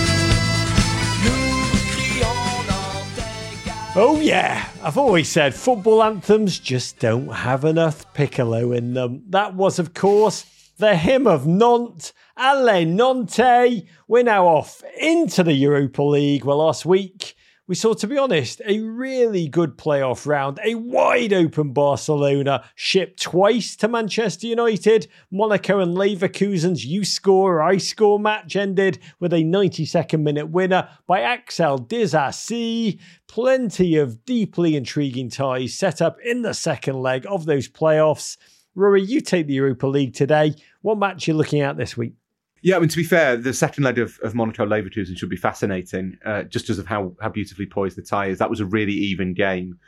[3.95, 4.66] Oh, yeah.
[4.84, 9.24] I've always said football anthems just don't have enough piccolo in them.
[9.30, 10.45] That was, of course,
[10.78, 12.12] the hymn of Nantes.
[12.38, 13.84] Allez, Nantes.
[14.10, 16.43] We're now off into the Europa League.
[16.43, 17.36] Well, last week
[17.70, 20.59] we saw, to be honest, a really good playoff round.
[20.65, 25.07] A wide open Barcelona shipped twice to Manchester United.
[25.30, 31.22] Monaco and Leverkusen's you score, I score match ended with a 92nd minute winner by
[31.22, 32.99] Axel Disasi.
[33.28, 38.36] Plenty of deeply intriguing ties set up in the second leg of those playoffs.
[38.74, 40.55] Rory, you take the Europa League today.
[40.82, 42.15] What match are you looking at this week?
[42.62, 45.38] Yeah, I mean, to be fair, the second leg of, of Monaco Leverkusen should be
[45.38, 48.39] fascinating, uh, just because of how, how beautifully poised the tie is.
[48.39, 49.80] That was a really even game.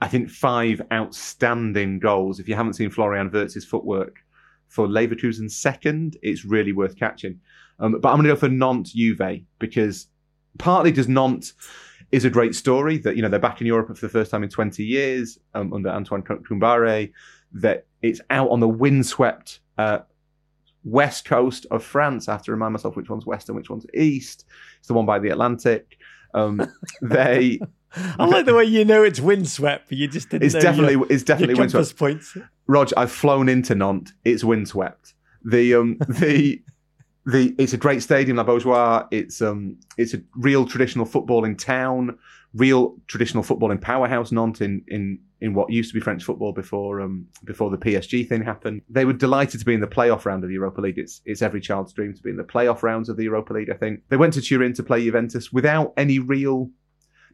[0.00, 2.40] I think five outstanding goals.
[2.40, 4.16] If you haven't seen Florian Wirtz's footwork
[4.68, 7.38] for Leverkusen's second, it's really worth catching.
[7.78, 10.08] Um, but I'm going to go for Nantes Juve because
[10.58, 11.52] partly does Nantes
[12.10, 14.42] is a great story that you know they're back in Europe for the first time
[14.42, 17.12] in 20 years um, under Antoine Kombouaré.
[17.52, 20.00] That it's out on the windswept uh,
[20.84, 22.28] west coast of France.
[22.28, 24.44] I have to remind myself which one's west and which one's east.
[24.78, 25.98] It's the one by the Atlantic.
[26.34, 26.66] Um,
[27.02, 27.60] they.
[28.18, 30.44] I like the way you know it's windswept, but you just didn't.
[30.44, 31.96] It's definitely your, it's definitely windswept.
[31.96, 32.36] points.
[32.66, 34.14] Rog, I've flown into Nantes.
[34.24, 35.14] It's windswept.
[35.44, 36.62] The um the
[37.26, 39.08] the it's a great stadium, La Beaujoire.
[39.10, 42.18] It's um it's a real traditional footballing town,
[42.54, 44.32] real traditional footballing powerhouse.
[44.32, 48.26] Nantes in in in what used to be French football before um before the PSG
[48.28, 48.80] thing happened.
[48.88, 50.98] They were delighted to be in the playoff round of the Europa League.
[50.98, 53.68] It's it's every child's dream to be in the playoff rounds of the Europa League.
[53.68, 56.70] I think they went to Turin to play Juventus without any real,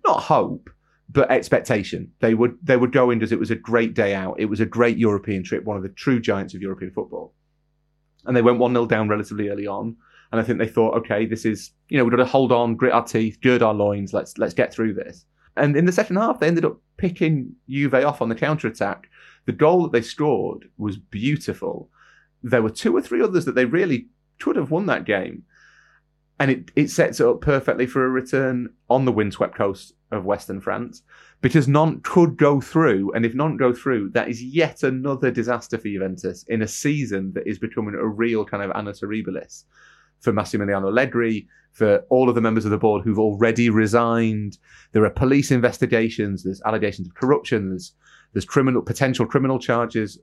[0.07, 0.71] not hope,
[1.11, 2.11] but expectation.
[2.21, 4.41] They would they would go in as it was a great day out.
[4.41, 7.35] It was a great European trip, one of the true giants of European football.
[8.25, 9.97] And they went 1 0 down relatively early on.
[10.33, 12.75] And I think they thought, okay, this is, you know, we've got to hold on,
[12.75, 15.27] grit our teeth, gird our loins, let's let's get through this.
[15.59, 19.09] And in the second half, they ended up picking Juve off on the counter attack.
[19.47, 21.91] The goal that they scored was beautiful.
[22.43, 25.45] There were two or three others that they really could have won that game.
[26.41, 30.25] And it, it sets it up perfectly for a return on the windswept coast of
[30.25, 31.03] Western France
[31.41, 33.13] because Nantes could go through.
[33.13, 37.33] And if Nantes go through, that is yet another disaster for Juventus in a season
[37.33, 39.65] that is becoming a real kind of horribilis
[40.21, 44.59] for Massimiliano Allegri, for all of the members of the board who've already resigned.
[44.93, 47.93] There are police investigations, there's allegations of corruption, there's,
[48.33, 50.19] there's criminal potential criminal charges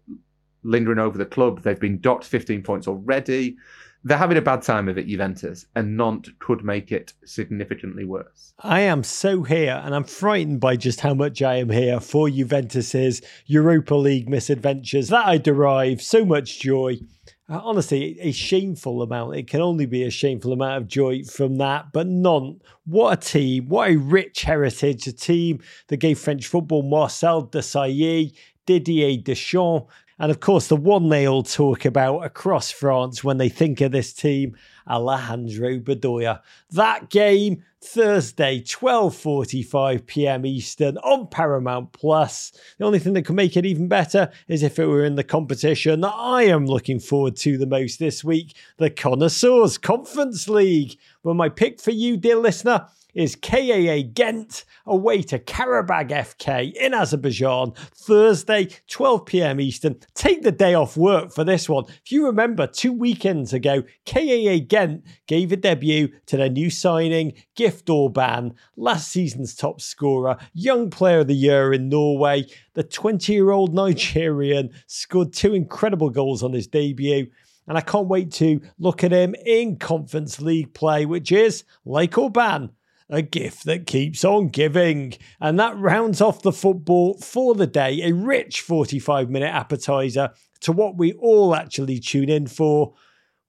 [0.64, 1.62] lingering over the club.
[1.62, 3.56] They've been docked 15 points already.
[4.04, 8.54] They're having a bad time of it, Juventus, and Nantes could make it significantly worse.
[8.60, 12.30] I am so here, and I'm frightened by just how much I am here for
[12.30, 15.10] Juventus's Europa League misadventures.
[15.10, 17.00] That I derive so much joy.
[17.48, 19.36] Uh, honestly, a shameful amount.
[19.36, 21.91] It can only be a shameful amount of joy from that.
[21.93, 22.60] But none.
[22.86, 23.68] What a team.
[23.68, 25.06] What a rich heritage.
[25.06, 28.34] A team that gave French football Marcel Desailly,
[28.66, 29.88] Didier Deschamps,
[30.18, 33.91] and of course, the one they all talk about across France when they think of
[33.91, 34.55] this team,
[34.88, 36.39] Alejandro Bedoya.
[36.72, 40.45] That game, Thursday, 12.45 p.m.
[40.45, 42.53] Eastern on Paramount Plus.
[42.78, 45.24] The only thing that could make it even better is if it were in the
[45.24, 50.97] competition that I am looking forward to the most this week, the Connoisseurs Conference League.
[51.24, 56.93] Well, my pick for you, dear listener, is KAA Ghent away to Karabag FK in
[56.93, 59.59] Azerbaijan Thursday, 12 p.m.
[59.59, 59.95] Eastern.
[60.13, 61.86] Take the day off work for this one.
[61.88, 67.34] If you remember, two weekends ago, KAA Ghent gave a debut to their new signing,
[67.55, 72.45] Gift Orban, last season's top scorer, young player of the year in Norway.
[72.74, 77.28] The 20 year old Nigerian scored two incredible goals on his debut.
[77.68, 82.16] And I can't wait to look at him in Conference League play, which is, like
[82.16, 82.70] Orban,
[83.10, 85.14] a gift that keeps on giving.
[85.39, 88.01] And that rounds off the football for the day.
[88.03, 90.32] A rich 45 minute appetizer
[90.62, 92.93] to what we all actually tune in for,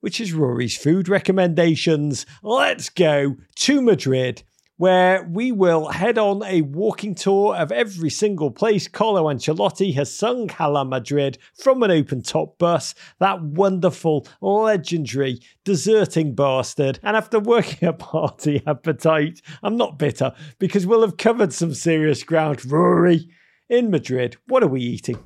[0.01, 2.27] which is Rory's food recommendations.
[2.43, 4.43] Let's go to Madrid.
[4.79, 10.15] Where we will head on a walking tour of every single place Carlo Ancelotti has
[10.15, 12.95] sung Hala Madrid from an open top bus.
[13.19, 16.99] That wonderful, legendary, deserting bastard.
[17.03, 22.23] And after working a party appetite, I'm not bitter because we'll have covered some serious
[22.23, 22.71] ground.
[22.71, 23.31] Rory,
[23.71, 25.19] in Madrid, what are we eating?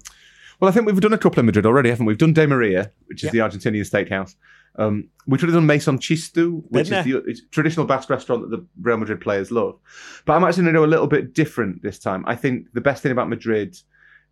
[0.60, 2.12] Well, I think we've done a couple in Madrid already, haven't we?
[2.12, 3.32] We've done De Maria, which is Yep.
[3.32, 4.36] the Argentinian steakhouse.
[4.76, 8.42] Um, we have done Maison Txistu, which Been is the it's a traditional Basque restaurant
[8.42, 9.78] that the Real Madrid players love.
[10.24, 12.24] But I'm actually going to go a little bit different this time.
[12.26, 13.76] I think the best thing about Madrid,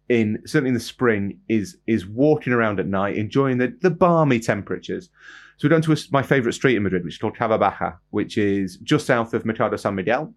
[0.08, 4.40] in certainly in the spring, is is walking around at night, enjoying the, the balmy
[4.40, 5.10] temperatures.
[5.56, 7.92] So we're going to a, my favourite street in Madrid, which is called Cava Baja,
[8.10, 10.32] which is just south of Mercado San Miguel.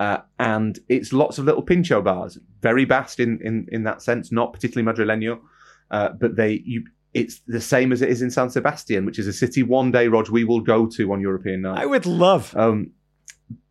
[0.00, 4.30] Uh, and it's lots of little pincho bars, very Basque in, in, in that sense,
[4.30, 5.40] not particularly Madrileño,
[5.90, 6.84] uh, but they you
[7.14, 10.08] it's the same as it is in San Sebastian, which is a city one day,
[10.08, 11.78] Rog, we will go to on European night.
[11.78, 12.54] I would love.
[12.56, 12.92] Um,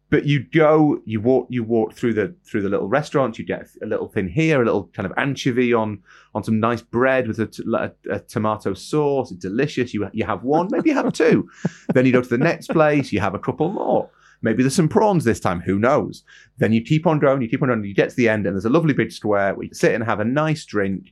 [0.10, 3.38] but you go, you walk, you walk through the through the little restaurant.
[3.38, 6.00] You get a little thing here, a little kind of anchovy on
[6.34, 9.32] on some nice bread with a, t- a- a tomato sauce.
[9.32, 9.94] It's delicious.
[9.94, 11.50] You you have one, maybe you have two.
[11.94, 13.12] then you go to the next place.
[13.12, 14.10] You have a couple more.
[14.42, 15.60] Maybe there's some prawns this time.
[15.62, 16.24] Who knows?
[16.58, 17.42] Then you keep on going.
[17.42, 17.84] You keep on going.
[17.84, 20.04] You get to the end, and there's a lovely big square where you sit and
[20.04, 21.12] have a nice drink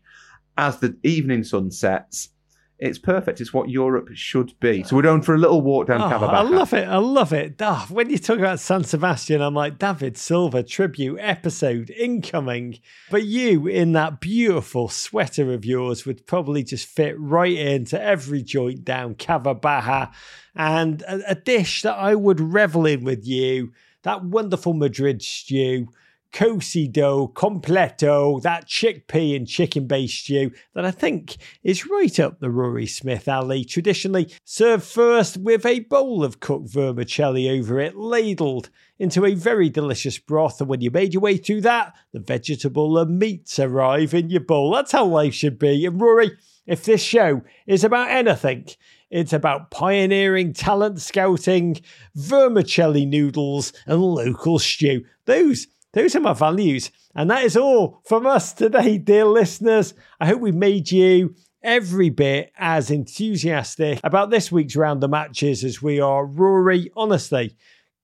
[0.57, 2.29] as the evening sun sets.
[2.77, 3.39] It's perfect.
[3.39, 4.83] It's what Europe should be.
[4.83, 6.85] So we're going for a little walk down Oh, Cava I love it.
[6.85, 7.55] I love it.
[7.61, 12.79] Ah, when you talk about San Sebastian, I'm like, David Silva tribute episode incoming.
[13.09, 18.43] But you in that beautiful sweater of yours would probably just fit right into every
[18.43, 20.07] joint down Cava Baja.
[20.53, 23.71] And a, a dish that I would revel in with you,
[24.03, 25.87] that wonderful Madrid stew.
[26.35, 32.49] Cocido completo, that chickpea and chicken based stew that I think is right up the
[32.49, 33.63] Rory Smith alley.
[33.63, 38.69] Traditionally served first with a bowl of cooked vermicelli over it, ladled
[38.99, 40.59] into a very delicious broth.
[40.59, 44.41] And when you made your way through that, the vegetable and meats arrive in your
[44.41, 44.73] bowl.
[44.73, 45.85] That's how life should be.
[45.85, 46.31] And Rory,
[46.67, 48.67] if this show is about anything,
[49.09, 51.79] it's about pioneering talent scouting,
[52.13, 55.05] vermicelli noodles, and local stew.
[55.25, 56.91] Those those are my values.
[57.15, 59.93] And that is all from us today, dear listeners.
[60.19, 65.63] I hope we've made you every bit as enthusiastic about this week's round of matches
[65.63, 66.25] as we are.
[66.25, 67.55] Rory, honestly,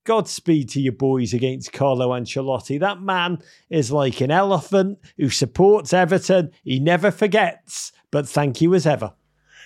[0.05, 2.79] Godspeed to your boys against Carlo Ancelotti.
[2.79, 3.39] That man
[3.69, 6.51] is like an elephant who supports Everton.
[6.63, 9.13] He never forgets, but thank you as ever.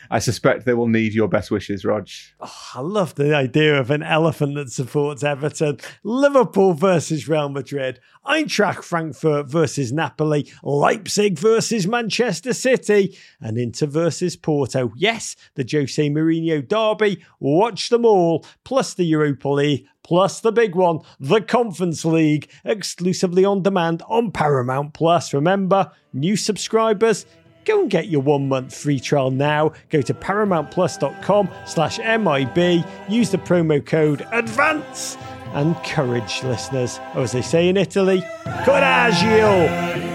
[0.10, 2.08] I suspect they will need your best wishes, Rog.
[2.39, 5.80] Oh, I love the idea of an elephant that supports Everton.
[6.03, 7.99] Liverpool versus Real Madrid.
[8.26, 10.51] Eintracht Frankfurt versus Napoli.
[10.64, 13.18] Leipzig versus Manchester City.
[13.39, 14.91] And Inter versus Porto.
[14.95, 17.24] Yes, the Jose Mourinho derby.
[17.39, 18.45] Watch them all.
[18.64, 19.88] Plus the Europa League.
[20.03, 22.47] Plus the big one, the Conference League.
[22.64, 25.34] Exclusively on demand on Paramount Plus.
[25.34, 27.26] Remember, new subscribers
[27.66, 29.74] Go and get your one month free trial now.
[29.89, 32.86] Go to paramountplus.com slash MIB.
[33.09, 35.18] Use the promo code ADVANCE
[35.53, 36.99] and courage, listeners.
[37.16, 38.22] Or as they say in Italy,
[38.63, 40.14] coraggio!